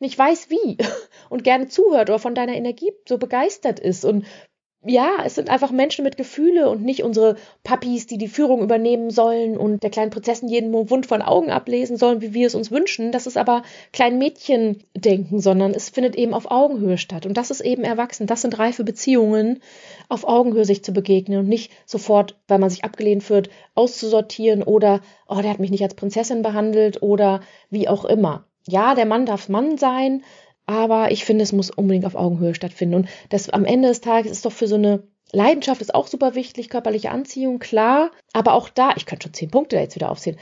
nicht 0.00 0.18
weiß 0.18 0.50
wie 0.50 0.78
und 1.30 1.44
gerne 1.44 1.68
zuhört 1.68 2.10
oder 2.10 2.18
von 2.18 2.34
deiner 2.34 2.54
Energie 2.54 2.92
so 3.08 3.18
begeistert 3.18 3.80
ist 3.80 4.04
und 4.04 4.24
ja, 4.86 5.22
es 5.24 5.34
sind 5.34 5.48
einfach 5.48 5.70
Menschen 5.70 6.04
mit 6.04 6.16
Gefühle 6.16 6.68
und 6.68 6.82
nicht 6.82 7.02
unsere 7.02 7.36
Puppies, 7.62 8.06
die 8.06 8.18
die 8.18 8.28
Führung 8.28 8.62
übernehmen 8.62 9.10
sollen 9.10 9.56
und 9.56 9.82
der 9.82 9.90
kleinen 9.90 10.10
Prinzessin 10.10 10.48
jeden 10.48 10.72
Wund 10.90 11.06
von 11.06 11.22
Augen 11.22 11.50
ablesen 11.50 11.96
sollen, 11.96 12.20
wie 12.20 12.34
wir 12.34 12.46
es 12.46 12.54
uns 12.54 12.70
wünschen. 12.70 13.10
Das 13.10 13.26
ist 13.26 13.36
aber 13.36 13.62
klein 13.92 14.18
Mädchen 14.18 14.82
denken, 14.94 15.40
sondern 15.40 15.72
es 15.72 15.88
findet 15.88 16.16
eben 16.16 16.34
auf 16.34 16.50
Augenhöhe 16.50 16.98
statt. 16.98 17.24
Und 17.24 17.36
das 17.36 17.50
ist 17.50 17.62
eben 17.62 17.82
erwachsen. 17.82 18.26
Das 18.26 18.42
sind 18.42 18.58
reife 18.58 18.84
Beziehungen, 18.84 19.60
auf 20.08 20.24
Augenhöhe 20.24 20.64
sich 20.64 20.84
zu 20.84 20.92
begegnen 20.92 21.38
und 21.38 21.48
nicht 21.48 21.72
sofort, 21.86 22.36
weil 22.46 22.58
man 22.58 22.70
sich 22.70 22.84
abgelehnt 22.84 23.28
wird, 23.30 23.48
auszusortieren 23.74 24.62
oder, 24.62 25.00
oh, 25.28 25.40
der 25.40 25.50
hat 25.50 25.60
mich 25.60 25.70
nicht 25.70 25.82
als 25.82 25.94
Prinzessin 25.94 26.42
behandelt 26.42 27.02
oder 27.02 27.40
wie 27.70 27.88
auch 27.88 28.04
immer. 28.04 28.44
Ja, 28.66 28.94
der 28.94 29.04
Mann 29.04 29.26
darf 29.26 29.48
Mann 29.50 29.76
sein, 29.76 30.22
aber 30.66 31.10
ich 31.10 31.24
finde, 31.24 31.42
es 31.42 31.52
muss 31.52 31.70
unbedingt 31.70 32.06
auf 32.06 32.14
Augenhöhe 32.14 32.54
stattfinden. 32.54 32.94
Und 32.94 33.08
das 33.28 33.50
am 33.50 33.64
Ende 33.64 33.88
des 33.88 34.00
Tages 34.00 34.32
ist 34.32 34.44
doch 34.44 34.52
für 34.52 34.66
so 34.66 34.76
eine 34.76 35.02
Leidenschaft 35.32 35.80
ist 35.80 35.94
auch 35.94 36.06
super 36.06 36.34
wichtig, 36.34 36.68
körperliche 36.68 37.10
Anziehung, 37.10 37.58
klar. 37.58 38.10
Aber 38.32 38.54
auch 38.54 38.68
da, 38.68 38.94
ich 38.96 39.06
könnte 39.06 39.24
schon 39.24 39.34
zehn 39.34 39.50
Punkte 39.50 39.76
jetzt 39.76 39.96
wieder 39.96 40.10
aufzählen. 40.10 40.38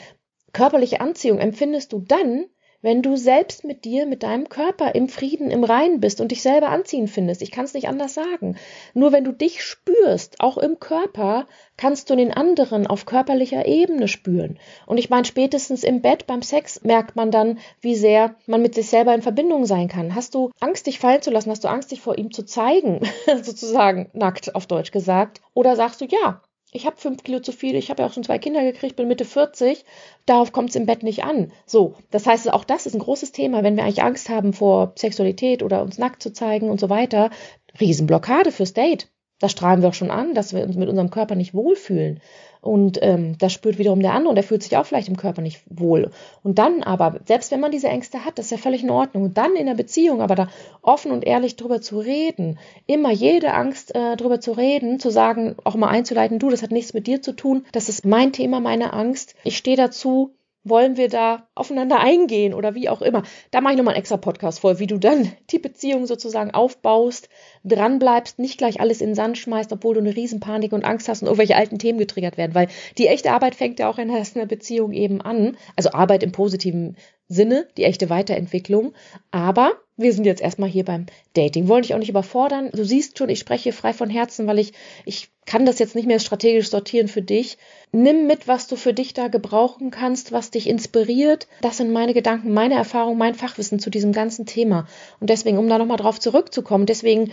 Körperliche 0.53 1.01
Anziehung 1.01 1.39
empfindest 1.39 1.93
du 1.93 2.01
dann, 2.01 2.45
wenn 2.83 3.01
du 3.01 3.17
selbst 3.17 3.65
mit 3.65 3.85
dir, 3.85 4.07
mit 4.07 4.23
deinem 4.25 4.49
Körper 4.49 4.95
im 4.95 5.09
Frieden, 5.09 5.51
im 5.51 5.65
Reinen 5.65 6.01
bist 6.01 6.21
und 6.21 6.33
dich 6.33 6.43
selber 6.43 6.69
anziehen 6.69 7.09
findest. 7.09 7.41
Ich 7.41 7.53
kann 7.53 7.65
es 7.65 7.75
nicht 7.75 7.89
anders 7.89 8.15
sagen. 8.15 8.57
Nur 8.93 9.13
wenn 9.13 9.25
du 9.25 9.33
dich 9.33 9.63
spürst, 9.63 10.41
auch 10.41 10.59
im 10.59 10.81
Körper, 10.81 11.47
kannst 11.77 12.11
du 12.11 12.17
den 12.17 12.33
anderen 12.33 12.87
auf 12.87 13.07
körperlicher 13.07 13.67
Ebene 13.67 14.09
spüren. 14.09 14.59
Und 14.87 14.99
ich 14.99 15.11
meine, 15.11 15.25
spätestens 15.25 15.85
im 15.85 16.03
Bett 16.03 16.27
beim 16.27 16.43
Sex 16.43 16.83
merkt 16.83 17.17
man 17.17 17.31
dann, 17.31 17.59
wie 17.81 17.95
sehr 17.95 18.35
man 18.47 18.63
mit 18.63 18.75
sich 18.75 18.91
selber 18.91 19.15
in 19.15 19.23
Verbindung 19.23 19.65
sein 19.65 19.89
kann. 19.89 20.15
Hast 20.15 20.35
du 20.35 20.51
Angst, 20.61 20.87
dich 20.87 20.99
fallen 20.99 21.23
zu 21.23 21.31
lassen? 21.31 21.51
Hast 21.51 21.65
du 21.65 21.69
Angst, 21.69 21.93
dich 21.93 22.01
vor 22.01 22.19
ihm 22.19 22.33
zu 22.33 22.45
zeigen? 22.45 23.01
Sozusagen 23.43 24.11
nackt 24.13 24.55
auf 24.55 24.67
Deutsch 24.67 24.91
gesagt. 24.91 25.41
Oder 25.55 25.77
sagst 25.77 26.01
du, 26.01 26.07
ja, 26.07 26.43
ich 26.73 26.87
habe 26.87 26.97
fünf 26.97 27.23
Kilo 27.23 27.41
zu 27.41 27.53
viel, 27.53 27.77
ich 27.77 27.91
habe 27.91 28.03
ja 28.03 28.09
auch 28.09 28.13
schon 28.13 28.25
zwei 28.25 28.39
Kinder 28.39 28.63
gekriegt, 28.63 28.97
bin 28.97 29.07
Mitte 29.07 29.27
40, 29.27 29.85
darauf 30.25 30.53
kommt 30.53 30.71
es 30.71 30.77
im 30.77 30.87
Bett 30.87 31.03
nicht 31.03 31.23
an. 31.23 31.53
So, 31.67 31.95
das 32.11 32.27
heißt, 32.27 32.51
auch 32.51 32.65
das 32.65 32.87
ist 32.87 32.95
ein 32.95 33.01
großes 33.01 33.31
Thema, 33.33 33.63
wenn 33.63 33.77
wir 33.77 33.85
eigentlich 33.85 34.03
Angst 34.03 34.31
haben 34.31 34.55
vor 34.55 34.93
Sexualität 34.97 35.63
oder 35.63 35.83
uns 35.83 35.99
nackt 35.99 36.23
zu 36.23 36.33
zeigen 36.33 36.71
und 36.71 36.81
so 36.81 36.89
weiter. 36.89 37.31
Riesenblockade 37.79 38.53
fürs 38.53 38.73
Date. 38.73 39.09
Das 39.39 39.53
strahlen 39.53 39.83
wir 39.83 39.91
auch 39.91 39.95
schon 39.95 40.11
an, 40.11 40.35
dass 40.35 40.55
wir 40.55 40.63
uns 40.65 40.77
mit 40.77 40.89
unserem 40.89 41.11
Körper 41.11 41.35
nicht 41.35 41.53
wohlfühlen. 41.53 42.21
Und 42.63 43.01
ähm, 43.03 43.37
das 43.39 43.53
spürt 43.53 43.79
wiederum 43.79 44.01
der 44.01 44.13
andere 44.13 44.29
und 44.29 44.37
der 44.37 44.45
fühlt 44.45 44.63
sich 44.63 44.77
auch 44.77 44.87
vielleicht 44.87 45.09
im 45.09 45.17
Körper 45.17 45.43
nicht 45.43 45.63
wohl. 45.67 46.13
Und 46.45 46.61
dann 46.61 46.85
aber, 46.85 47.19
selbst 47.25 47.51
wenn 47.51 47.59
man 47.59 47.73
diese 47.73 47.89
Ängste 47.89 48.25
hat, 48.25 48.39
das 48.39 48.47
ist 48.47 48.51
ja 48.53 48.57
völlig 48.57 48.85
in 48.85 48.91
Ordnung. 48.91 49.25
Und 49.25 49.37
dann 49.37 49.57
in 49.57 49.67
der 49.67 49.75
Beziehung 49.75 50.23
aber 50.23 50.37
da 50.37 50.49
offen 50.81 51.11
und 51.11 51.25
ehrlich 51.25 51.57
drüber 51.57 51.81
zu 51.81 51.99
reden, 51.99 52.61
immer 52.87 53.11
jede 53.11 53.53
Angst 53.53 53.97
äh, 53.97 54.17
drüber 54.17 54.41
zu 54.41 54.53
reden, 54.53 55.01
zu 55.01 55.11
sagen, 55.11 55.57
auch 55.65 55.75
mal 55.75 55.89
einzuleiten, 55.89 56.39
du, 56.39 56.51
das 56.51 56.63
hat 56.63 56.71
nichts 56.71 56.95
mit 56.95 57.09
dir 57.09 57.21
zu 57.21 57.33
tun, 57.33 57.67
das 57.73 57.89
ist 57.89 58.07
mein 58.07 58.33
Thema, 58.33 58.61
meine 58.61 58.93
Angst. 58.93 59.35
Ich 59.43 59.57
stehe 59.57 59.77
dazu, 59.77 60.33
wollen 60.65 60.97
wir 60.97 61.09
da 61.09 61.49
aufeinander 61.55 62.01
eingehen 62.01 62.55
oder 62.55 62.75
wie 62.75 62.89
auch 62.89 63.03
immer. 63.03 63.23
Da 63.51 63.61
mache 63.61 63.73
ich 63.73 63.79
nochmal 63.79 63.95
einen 63.95 64.01
extra 64.01 64.17
Podcast 64.17 64.61
vor, 64.61 64.79
wie 64.79 64.87
du 64.87 64.99
dann 64.99 65.33
die 65.51 65.59
Beziehung 65.59 66.07
sozusagen 66.07 66.53
aufbaust, 66.53 67.29
dranbleibst, 67.65 68.39
nicht 68.39 68.59
gleich 68.59 68.81
alles 68.81 69.01
in 69.01 69.11
den 69.11 69.15
Sand 69.15 69.39
schmeißt, 69.39 69.73
obwohl 69.73 69.95
du 69.95 70.01
eine 70.01 70.15
Riesenpanik 70.15 70.73
und 70.73 70.85
Angst 70.85 71.09
hast 71.09 71.23
und 71.23 71.27
irgendwelche 71.27 71.57
alten 71.57 71.79
Themen 71.79 71.99
getriggert 71.99 72.37
werden, 72.37 72.55
weil 72.55 72.69
die 72.99 73.09
echte 73.09 73.33
Arbeit 73.33 73.55
fängt 73.55 73.79
ja 73.79 73.89
auch 73.89 73.99
in 73.99 74.11
einer 74.11 74.47
Beziehung 74.47 74.93
eben 74.93 75.21
an. 75.21 75.57
Also 75.77 75.91
Arbeit 75.93 76.23
im 76.23 76.33
positiven 76.33 76.97
Sinne, 77.29 77.67
die 77.77 77.85
echte 77.85 78.11
Weiterentwicklung. 78.11 78.93
Aber 79.31 79.73
wir 80.03 80.13
sind 80.13 80.25
jetzt 80.25 80.43
erstmal 80.43 80.69
hier 80.69 80.85
beim 80.85 81.07
Dating. 81.35 81.69
Wollte 81.69 81.87
ich 81.87 81.95
auch 81.95 81.99
nicht 81.99 82.09
überfordern. 82.09 82.71
Du 82.73 82.85
siehst 82.85 83.19
schon, 83.19 83.29
ich 83.29 83.39
spreche 83.39 83.73
frei 83.73 83.93
von 83.93 84.11
Herzen, 84.11 84.47
weil 84.47 84.59
ich, 84.59 84.73
ich 85.05 85.29
kann 85.45 85.67
das 85.67 85.79
jetzt 85.79 85.95
nicht 85.95 86.07
mehr 86.07 86.21
strategisch 86.21 86.71
sortieren 86.71 87.09
für 87.09 87.23
dich. 87.23 87.59
Nimm 87.91 88.27
mit, 88.27 88.49
was 88.49 88.69
du 88.69 88.77
für 88.77 88.93
dich 88.93 89.13
da 89.15 89.29
gebrauchen 89.29 89.91
kannst, 89.91 90.33
was 90.33 90.51
dich 90.51 90.69
inspiriert. 90.69 91.49
Das 91.61 91.79
sind 91.79 91.93
meine 91.93 92.15
Gedanken, 92.15 92.53
meine 92.53 92.75
Erfahrungen, 92.75 93.19
mein 93.19 93.35
Fachwissen 93.35 93.79
zu 93.79 93.91
diesem 93.91 94.13
ganzen 94.13 94.47
Thema. 94.47 94.87
Und 95.21 95.31
deswegen, 95.31 95.59
um 95.59 95.69
da 95.69 95.79
nochmal 95.79 95.97
drauf 95.97 96.21
zurückzukommen, 96.21 96.87
deswegen 96.87 97.33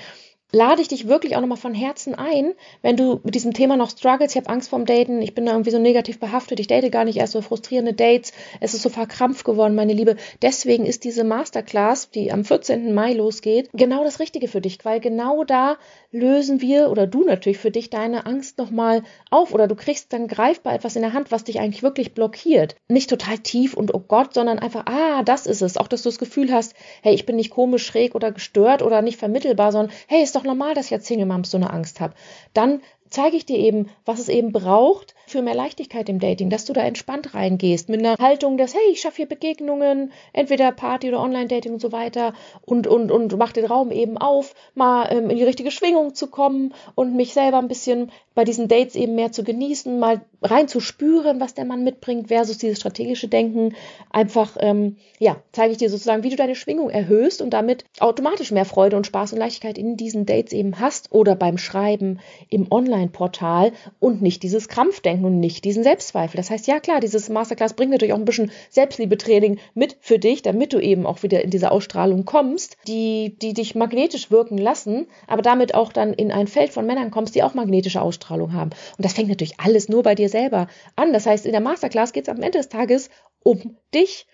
lade 0.51 0.81
ich 0.81 0.87
dich 0.87 1.07
wirklich 1.07 1.35
auch 1.35 1.41
nochmal 1.41 1.57
von 1.57 1.73
Herzen 1.73 2.15
ein, 2.15 2.53
wenn 2.81 2.97
du 2.97 3.19
mit 3.23 3.35
diesem 3.35 3.53
Thema 3.53 3.77
noch 3.77 3.89
struggles, 3.89 4.31
ich 4.31 4.37
habe 4.37 4.49
Angst 4.49 4.69
vorm 4.69 4.85
Daten, 4.85 5.21
ich 5.21 5.35
bin 5.35 5.45
da 5.45 5.51
irgendwie 5.51 5.71
so 5.71 5.79
negativ 5.79 6.19
behaftet, 6.19 6.59
ich 6.59 6.67
date 6.67 6.91
gar 6.91 7.05
nicht 7.05 7.17
erst 7.17 7.33
so 7.33 7.41
frustrierende 7.41 7.93
Dates, 7.93 8.33
es 8.59 8.73
ist 8.73 8.81
so 8.81 8.89
verkrampft 8.89 9.45
geworden, 9.45 9.75
meine 9.75 9.93
Liebe. 9.93 10.15
Deswegen 10.41 10.85
ist 10.85 11.03
diese 11.03 11.23
Masterclass, 11.23 12.09
die 12.09 12.31
am 12.31 12.43
14. 12.43 12.93
Mai 12.93 13.13
losgeht, 13.13 13.69
genau 13.73 14.03
das 14.03 14.19
Richtige 14.19 14.47
für 14.47 14.61
dich, 14.61 14.83
weil 14.83 14.99
genau 14.99 15.43
da 15.43 15.77
lösen 16.11 16.61
wir 16.61 16.89
oder 16.89 17.05
du 17.05 17.23
natürlich 17.23 17.59
für 17.59 17.71
dich 17.71 17.89
deine 17.89 18.25
Angst 18.25 18.57
nochmal 18.57 19.03
auf 19.29 19.53
oder 19.53 19.67
du 19.67 19.75
kriegst 19.75 20.11
dann 20.11 20.27
greifbar 20.27 20.73
etwas 20.73 20.95
in 20.95 21.03
der 21.03 21.13
Hand, 21.13 21.31
was 21.31 21.43
dich 21.43 21.59
eigentlich 21.59 21.83
wirklich 21.83 22.13
blockiert. 22.13 22.75
Nicht 22.87 23.09
total 23.09 23.37
tief 23.37 23.75
und 23.75 23.93
oh 23.93 24.03
Gott, 24.07 24.33
sondern 24.33 24.59
einfach, 24.59 24.85
ah, 24.87 25.23
das 25.23 25.45
ist 25.45 25.61
es. 25.61 25.77
Auch, 25.77 25.87
dass 25.87 26.01
du 26.01 26.09
das 26.09 26.17
Gefühl 26.17 26.51
hast, 26.51 26.73
hey, 27.03 27.13
ich 27.13 27.25
bin 27.25 27.35
nicht 27.35 27.51
komisch, 27.51 27.85
schräg 27.85 28.15
oder 28.15 28.31
gestört 28.31 28.81
oder 28.81 29.01
nicht 29.01 29.19
vermittelbar, 29.19 29.71
sondern 29.71 29.95
hey, 30.07 30.23
ist 30.23 30.35
doch 30.35 30.43
normal, 30.43 30.73
dass 30.73 30.87
ich 30.87 30.93
als 30.93 31.05
Single 31.05 31.27
Mom 31.27 31.43
so 31.43 31.57
eine 31.57 31.71
Angst 31.71 31.99
habe. 31.99 32.15
Dann 32.53 32.81
zeige 33.09 33.37
ich 33.37 33.45
dir 33.45 33.57
eben, 33.57 33.89
was 34.05 34.19
es 34.19 34.29
eben 34.29 34.51
braucht 34.51 35.15
für 35.27 35.41
mehr 35.41 35.55
Leichtigkeit 35.55 36.09
im 36.09 36.19
Dating, 36.19 36.49
dass 36.49 36.65
du 36.65 36.73
da 36.73 36.81
entspannt 36.81 37.33
reingehst 37.33 37.89
mit 37.89 37.99
einer 37.99 38.17
Haltung, 38.17 38.57
dass, 38.57 38.73
hey, 38.73 38.91
ich 38.91 39.01
schaffe 39.01 39.17
hier 39.17 39.27
Begegnungen, 39.27 40.11
entweder 40.33 40.71
Party 40.71 41.09
oder 41.09 41.21
Online-Dating 41.21 41.73
und 41.73 41.81
so 41.81 41.91
weiter 41.91 42.33
und, 42.65 42.87
und, 42.87 43.11
und 43.11 43.37
mach 43.37 43.51
den 43.51 43.65
Raum 43.65 43.91
eben 43.91 44.17
auf, 44.17 44.55
mal 44.73 45.07
ähm, 45.11 45.29
in 45.29 45.37
die 45.37 45.43
richtige 45.43 45.71
Schwingung 45.71 46.15
zu 46.15 46.27
kommen 46.27 46.73
und 46.95 47.15
mich 47.15 47.33
selber 47.33 47.59
ein 47.59 47.67
bisschen 47.67 48.11
bei 48.35 48.45
diesen 48.45 48.67
Dates 48.67 48.95
eben 48.95 49.15
mehr 49.15 49.31
zu 49.31 49.43
genießen, 49.43 49.99
mal 49.99 50.21
rein 50.41 50.67
zu 50.67 50.79
spüren, 50.79 51.41
was 51.41 51.53
der 51.53 51.65
Mann 51.65 51.83
mitbringt, 51.83 52.29
versus 52.29 52.57
dieses 52.57 52.79
strategische 52.79 53.27
Denken. 53.27 53.75
Einfach, 54.11 54.55
ähm, 54.61 54.95
ja, 55.19 55.35
zeige 55.51 55.73
ich 55.73 55.77
dir 55.77 55.89
sozusagen, 55.89 56.23
wie 56.23 56.29
du 56.29 56.37
deine 56.37 56.55
Schwingung 56.55 56.89
erhöhst 56.89 57.41
und 57.41 57.49
damit 57.49 57.83
automatisch 57.99 58.51
mehr 58.51 58.65
Freude 58.65 58.95
und 58.95 59.05
Spaß 59.05 59.33
und 59.33 59.39
Leichtigkeit 59.39 59.77
in 59.77 59.97
diesen 59.97 60.25
Dates 60.25 60.53
eben 60.53 60.79
hast 60.79 61.11
oder 61.11 61.35
beim 61.35 61.57
Schreiben 61.57 62.19
im 62.49 62.67
Online-Portal 62.99 63.71
und 63.99 64.21
nicht 64.21 64.43
dieses 64.43 64.67
Krampfdenken 64.67 65.25
und 65.25 65.39
nicht 65.39 65.63
diesen 65.63 65.83
Selbstzweifel. 65.83 66.37
Das 66.37 66.49
heißt, 66.49 66.67
ja 66.67 66.79
klar, 66.79 66.99
dieses 66.99 67.29
Masterclass 67.29 67.73
bringt 67.73 67.91
natürlich 67.91 68.13
auch 68.13 68.17
ein 68.17 68.25
bisschen 68.25 68.51
Selbstliebetraining 68.69 69.59
mit 69.73 69.97
für 70.01 70.19
dich, 70.19 70.41
damit 70.41 70.73
du 70.73 70.79
eben 70.79 71.05
auch 71.05 71.23
wieder 71.23 71.43
in 71.43 71.49
diese 71.49 71.71
Ausstrahlung 71.71 72.25
kommst, 72.25 72.77
die, 72.87 73.37
die 73.41 73.53
dich 73.53 73.75
magnetisch 73.75 74.31
wirken 74.31 74.57
lassen, 74.57 75.07
aber 75.27 75.41
damit 75.41 75.73
auch 75.73 75.93
dann 75.93 76.13
in 76.13 76.31
ein 76.31 76.47
Feld 76.47 76.71
von 76.71 76.85
Männern 76.85 77.11
kommst, 77.11 77.35
die 77.35 77.43
auch 77.43 77.53
magnetische 77.53 78.01
Ausstrahlung 78.01 78.53
haben. 78.53 78.71
Und 78.97 79.05
das 79.05 79.13
fängt 79.13 79.29
natürlich 79.29 79.59
alles 79.59 79.89
nur 79.89 80.03
bei 80.03 80.15
dir 80.15 80.29
selber 80.29 80.67
an. 80.95 81.13
Das 81.13 81.25
heißt, 81.25 81.45
in 81.45 81.51
der 81.53 81.61
Masterclass 81.61 82.13
geht 82.13 82.27
es 82.27 82.29
am 82.29 82.41
Ende 82.41 82.57
des 82.57 82.69
Tages 82.69 83.09
um 83.43 83.77
dich 83.93 84.27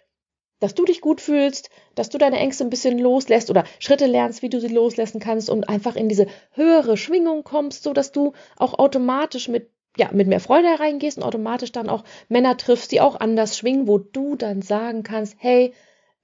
dass 0.65 0.73
du 0.73 0.83
dich 0.83 0.99
gut 0.99 1.21
fühlst, 1.21 1.69
dass 1.93 2.09
du 2.09 2.17
deine 2.17 2.39
Ängste 2.39 2.63
ein 2.63 2.71
bisschen 2.71 2.97
loslässt 2.97 3.51
oder 3.51 3.65
Schritte 3.77 4.07
lernst, 4.07 4.41
wie 4.41 4.49
du 4.49 4.59
sie 4.59 4.69
loslassen 4.69 5.19
kannst 5.19 5.47
und 5.47 5.69
einfach 5.69 5.95
in 5.95 6.09
diese 6.09 6.25
höhere 6.53 6.97
Schwingung 6.97 7.43
kommst, 7.43 7.83
so 7.83 7.93
dass 7.93 8.11
du 8.11 8.33
auch 8.57 8.79
automatisch 8.79 9.47
mit 9.47 9.69
ja, 9.95 10.09
mit 10.11 10.27
mehr 10.27 10.39
Freude 10.39 10.67
hereingehst 10.69 11.19
und 11.19 11.23
automatisch 11.23 11.71
dann 11.71 11.87
auch 11.87 12.03
Männer 12.29 12.57
triffst, 12.57 12.91
die 12.91 12.99
auch 12.99 13.19
anders 13.19 13.59
schwingen, 13.59 13.87
wo 13.87 13.99
du 13.99 14.35
dann 14.35 14.63
sagen 14.63 15.03
kannst, 15.03 15.35
hey, 15.37 15.71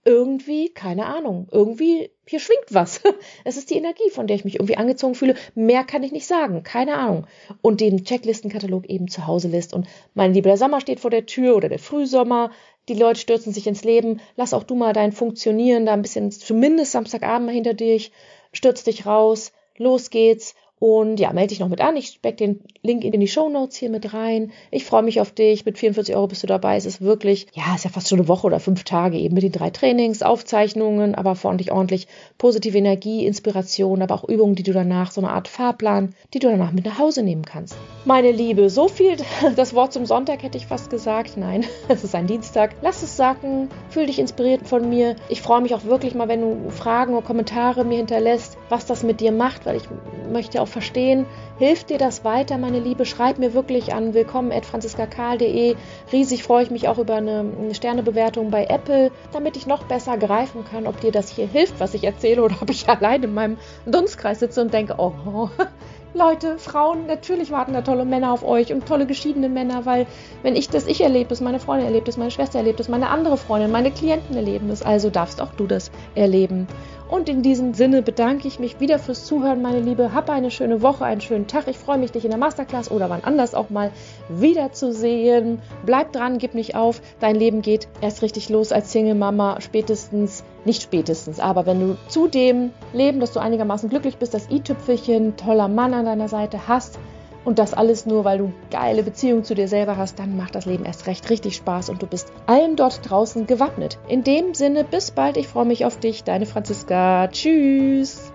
irgendwie, 0.03 0.69
keine 0.69 1.05
Ahnung, 1.05 1.47
irgendwie, 1.51 2.09
hier 2.25 2.39
schwingt 2.39 2.65
was. 2.69 3.01
Es 3.43 3.57
ist 3.57 3.69
die 3.69 3.75
Energie, 3.75 4.09
von 4.09 4.25
der 4.25 4.35
ich 4.35 4.45
mich 4.45 4.55
irgendwie 4.55 4.77
angezogen 4.77 5.15
fühle. 5.15 5.35
Mehr 5.53 5.83
kann 5.83 6.03
ich 6.03 6.11
nicht 6.11 6.25
sagen, 6.25 6.63
keine 6.63 6.95
Ahnung. 6.95 7.27
Und 7.61 7.81
den 7.81 8.03
Checklistenkatalog 8.03 8.87
eben 8.89 9.07
zu 9.07 9.27
Hause 9.27 9.47
lässt. 9.47 9.73
Und 9.73 9.87
mein 10.13 10.33
lieber, 10.33 10.57
Sommer 10.57 10.81
steht 10.81 10.99
vor 10.99 11.11
der 11.11 11.25
Tür 11.27 11.55
oder 11.55 11.69
der 11.69 11.79
Frühsommer. 11.79 12.51
Die 12.89 12.95
Leute 12.95 13.19
stürzen 13.19 13.53
sich 13.53 13.67
ins 13.67 13.83
Leben. 13.83 14.21
Lass 14.35 14.53
auch 14.53 14.63
du 14.63 14.75
mal 14.75 14.93
dein 14.93 15.11
Funktionieren 15.11 15.85
da 15.85 15.93
ein 15.93 16.01
bisschen, 16.01 16.31
zumindest 16.31 16.91
Samstagabend 16.91 17.47
mal 17.47 17.53
hinter 17.53 17.73
dich. 17.73 18.11
Stürz 18.53 18.83
dich 18.83 19.05
raus. 19.05 19.51
Los 19.77 20.09
geht's. 20.09 20.55
Und 20.81 21.19
ja, 21.19 21.31
melde 21.31 21.49
dich 21.49 21.59
noch 21.59 21.69
mit 21.69 21.79
an. 21.79 21.95
Ich 21.95 22.07
speck 22.07 22.37
den 22.37 22.59
Link 22.81 23.03
in 23.03 23.11
die 23.11 23.27
Show 23.27 23.49
Notes 23.49 23.77
hier 23.77 23.91
mit 23.91 24.15
rein. 24.15 24.51
Ich 24.71 24.83
freue 24.83 25.03
mich 25.03 25.21
auf 25.21 25.31
dich. 25.31 25.63
Mit 25.63 25.77
44 25.77 26.15
Euro 26.15 26.25
bist 26.25 26.41
du 26.41 26.47
dabei. 26.47 26.75
Es 26.75 26.87
ist 26.87 27.01
wirklich, 27.01 27.45
ja, 27.53 27.75
ist 27.75 27.83
ja 27.83 27.91
fast 27.91 28.09
schon 28.09 28.17
eine 28.17 28.27
Woche 28.27 28.47
oder 28.47 28.59
fünf 28.59 28.83
Tage 28.83 29.19
eben 29.19 29.35
mit 29.35 29.43
den 29.43 29.51
drei 29.51 29.69
Trainings, 29.69 30.23
Aufzeichnungen, 30.23 31.13
aber 31.13 31.37
ordentlich, 31.43 31.71
ordentlich 31.71 32.07
positive 32.39 32.75
Energie, 32.75 33.27
Inspiration, 33.27 34.01
aber 34.01 34.15
auch 34.15 34.27
Übungen, 34.27 34.55
die 34.55 34.63
du 34.63 34.73
danach, 34.73 35.11
so 35.11 35.21
eine 35.21 35.29
Art 35.29 35.47
Fahrplan, 35.47 36.15
die 36.33 36.39
du 36.39 36.49
danach 36.49 36.71
mit 36.71 36.85
nach 36.85 36.97
Hause 36.97 37.21
nehmen 37.21 37.45
kannst. 37.45 37.77
Meine 38.05 38.31
Liebe, 38.31 38.71
so 38.71 38.87
viel 38.87 39.17
das 39.55 39.75
Wort 39.75 39.93
zum 39.93 40.07
Sonntag 40.07 40.41
hätte 40.41 40.57
ich 40.57 40.65
fast 40.65 40.89
gesagt. 40.89 41.37
Nein, 41.37 41.63
es 41.89 42.03
ist 42.03 42.15
ein 42.15 42.25
Dienstag. 42.25 42.73
Lass 42.81 43.03
es 43.03 43.15
sacken. 43.15 43.69
Fühl 43.91 44.07
dich 44.07 44.17
inspiriert 44.17 44.67
von 44.67 44.89
mir. 44.89 45.15
Ich 45.29 45.43
freue 45.43 45.61
mich 45.61 45.75
auch 45.75 45.85
wirklich 45.85 46.15
mal, 46.15 46.27
wenn 46.27 46.41
du 46.41 46.71
Fragen 46.71 47.13
oder 47.13 47.23
Kommentare 47.23 47.85
mir 47.85 47.97
hinterlässt, 47.97 48.57
was 48.69 48.87
das 48.87 49.03
mit 49.03 49.19
dir 49.19 49.31
macht, 49.31 49.67
weil 49.67 49.75
ich 49.75 49.83
möchte 50.31 50.59
auch 50.59 50.70
verstehen, 50.71 51.25
hilft 51.59 51.89
dir 51.89 51.97
das 51.97 52.23
weiter, 52.23 52.57
meine 52.57 52.79
Liebe? 52.79 53.05
Schreib 53.05 53.37
mir 53.37 53.53
wirklich 53.53 53.93
an 53.93 54.13
willkommen.franziskakal.de. 54.13 55.75
Riesig 56.11 56.43
freue 56.43 56.63
ich 56.63 56.71
mich 56.71 56.87
auch 56.87 56.97
über 56.97 57.15
eine, 57.15 57.45
Sternebewertung 57.73 58.49
bei 58.49 58.65
Apple, 58.65 59.11
damit 59.31 59.57
ich 59.57 59.67
noch 59.67 59.83
besser 59.83 60.17
greifen 60.17 60.65
kann, 60.65 60.87
ob 60.87 60.99
dir 60.99 61.11
das 61.11 61.29
hier 61.29 61.47
hilft, 61.47 61.79
was 61.79 61.93
ich 61.93 62.03
erzähle, 62.03 62.43
oder 62.43 62.55
ob 62.61 62.69
ich 62.69 62.89
allein 62.89 63.23
in 63.23 63.33
meinem 63.33 63.57
Dunstkreis 63.85 64.39
sitze 64.39 64.61
und 64.61 64.73
denke, 64.73 64.95
oh, 64.97 65.13
oh 65.25 65.49
Leute, 66.13 66.57
Frauen, 66.57 67.07
natürlich 67.07 67.51
warten 67.51 67.71
da 67.71 67.81
tolle 67.81 68.03
Männer 68.03 68.33
auf 68.33 68.43
euch 68.43 68.73
und 68.73 68.85
tolle 68.85 69.05
geschiedene 69.05 69.47
Männer, 69.47 69.85
weil 69.85 70.07
wenn 70.43 70.57
ich 70.57 70.67
das 70.69 70.85
ich 70.85 70.99
erlebe, 70.99 71.29
das 71.29 71.39
meine 71.39 71.59
Freundin 71.59 71.87
erlebt, 71.87 72.09
das 72.09 72.17
meine 72.17 72.31
Schwester 72.31 72.59
erlebt, 72.59 72.81
das 72.81 72.89
meine 72.89 73.07
andere 73.07 73.37
Freundin, 73.37 73.71
meine 73.71 73.91
Klienten 73.91 74.35
erleben 74.35 74.67
das, 74.67 74.83
also 74.83 75.09
darfst 75.09 75.41
auch 75.41 75.53
du 75.53 75.67
das 75.67 75.89
erleben. 76.13 76.67
Und 77.11 77.27
in 77.27 77.41
diesem 77.41 77.73
Sinne 77.73 78.01
bedanke 78.01 78.47
ich 78.47 78.57
mich 78.57 78.79
wieder 78.79 78.97
fürs 78.97 79.25
Zuhören, 79.25 79.61
meine 79.61 79.81
Liebe. 79.81 80.13
Hab 80.13 80.29
eine 80.29 80.49
schöne 80.49 80.81
Woche, 80.81 81.03
einen 81.03 81.19
schönen 81.19 81.45
Tag. 81.45 81.67
Ich 81.67 81.77
freue 81.77 81.97
mich, 81.97 82.13
dich 82.13 82.23
in 82.23 82.31
der 82.31 82.39
Masterclass 82.39 82.89
oder 82.89 83.09
wann 83.09 83.25
anders 83.25 83.53
auch 83.53 83.69
mal 83.69 83.91
wiederzusehen. 84.29 85.59
Bleib 85.85 86.13
dran, 86.13 86.37
gib 86.37 86.53
nicht 86.53 86.73
auf. 86.73 87.01
Dein 87.19 87.35
Leben 87.35 87.61
geht 87.61 87.89
erst 87.99 88.21
richtig 88.21 88.47
los 88.47 88.71
als 88.71 88.93
Single-Mama. 88.93 89.59
Spätestens, 89.59 90.45
nicht 90.63 90.83
spätestens, 90.83 91.41
aber 91.41 91.65
wenn 91.65 91.81
du 91.81 91.97
zu 92.07 92.29
dem 92.29 92.71
Leben, 92.93 93.19
dass 93.19 93.33
du 93.33 93.41
einigermaßen 93.41 93.89
glücklich 93.89 94.15
bist, 94.15 94.33
das 94.33 94.49
i-Tüpfelchen, 94.49 95.35
toller 95.35 95.67
Mann 95.67 95.93
an 95.93 96.05
deiner 96.05 96.29
Seite 96.29 96.69
hast, 96.69 96.97
und 97.45 97.59
das 97.59 97.73
alles 97.73 98.05
nur, 98.05 98.25
weil 98.25 98.37
du 98.37 98.53
geile 98.69 99.03
Beziehung 99.03 99.43
zu 99.43 99.55
dir 99.55 99.67
selber 99.67 99.97
hast, 99.97 100.19
dann 100.19 100.37
macht 100.37 100.55
das 100.55 100.65
Leben 100.65 100.85
erst 100.85 101.07
recht 101.07 101.29
richtig 101.29 101.55
Spaß 101.55 101.89
und 101.89 102.01
du 102.01 102.07
bist 102.07 102.31
allem 102.45 102.75
dort 102.75 103.09
draußen 103.09 103.47
gewappnet. 103.47 103.97
In 104.07 104.23
dem 104.23 104.53
Sinne, 104.53 104.83
bis 104.83 105.11
bald, 105.11 105.37
ich 105.37 105.47
freue 105.47 105.65
mich 105.65 105.85
auf 105.85 105.97
dich, 105.97 106.23
deine 106.23 106.45
Franziska. 106.45 107.27
Tschüss. 107.27 108.31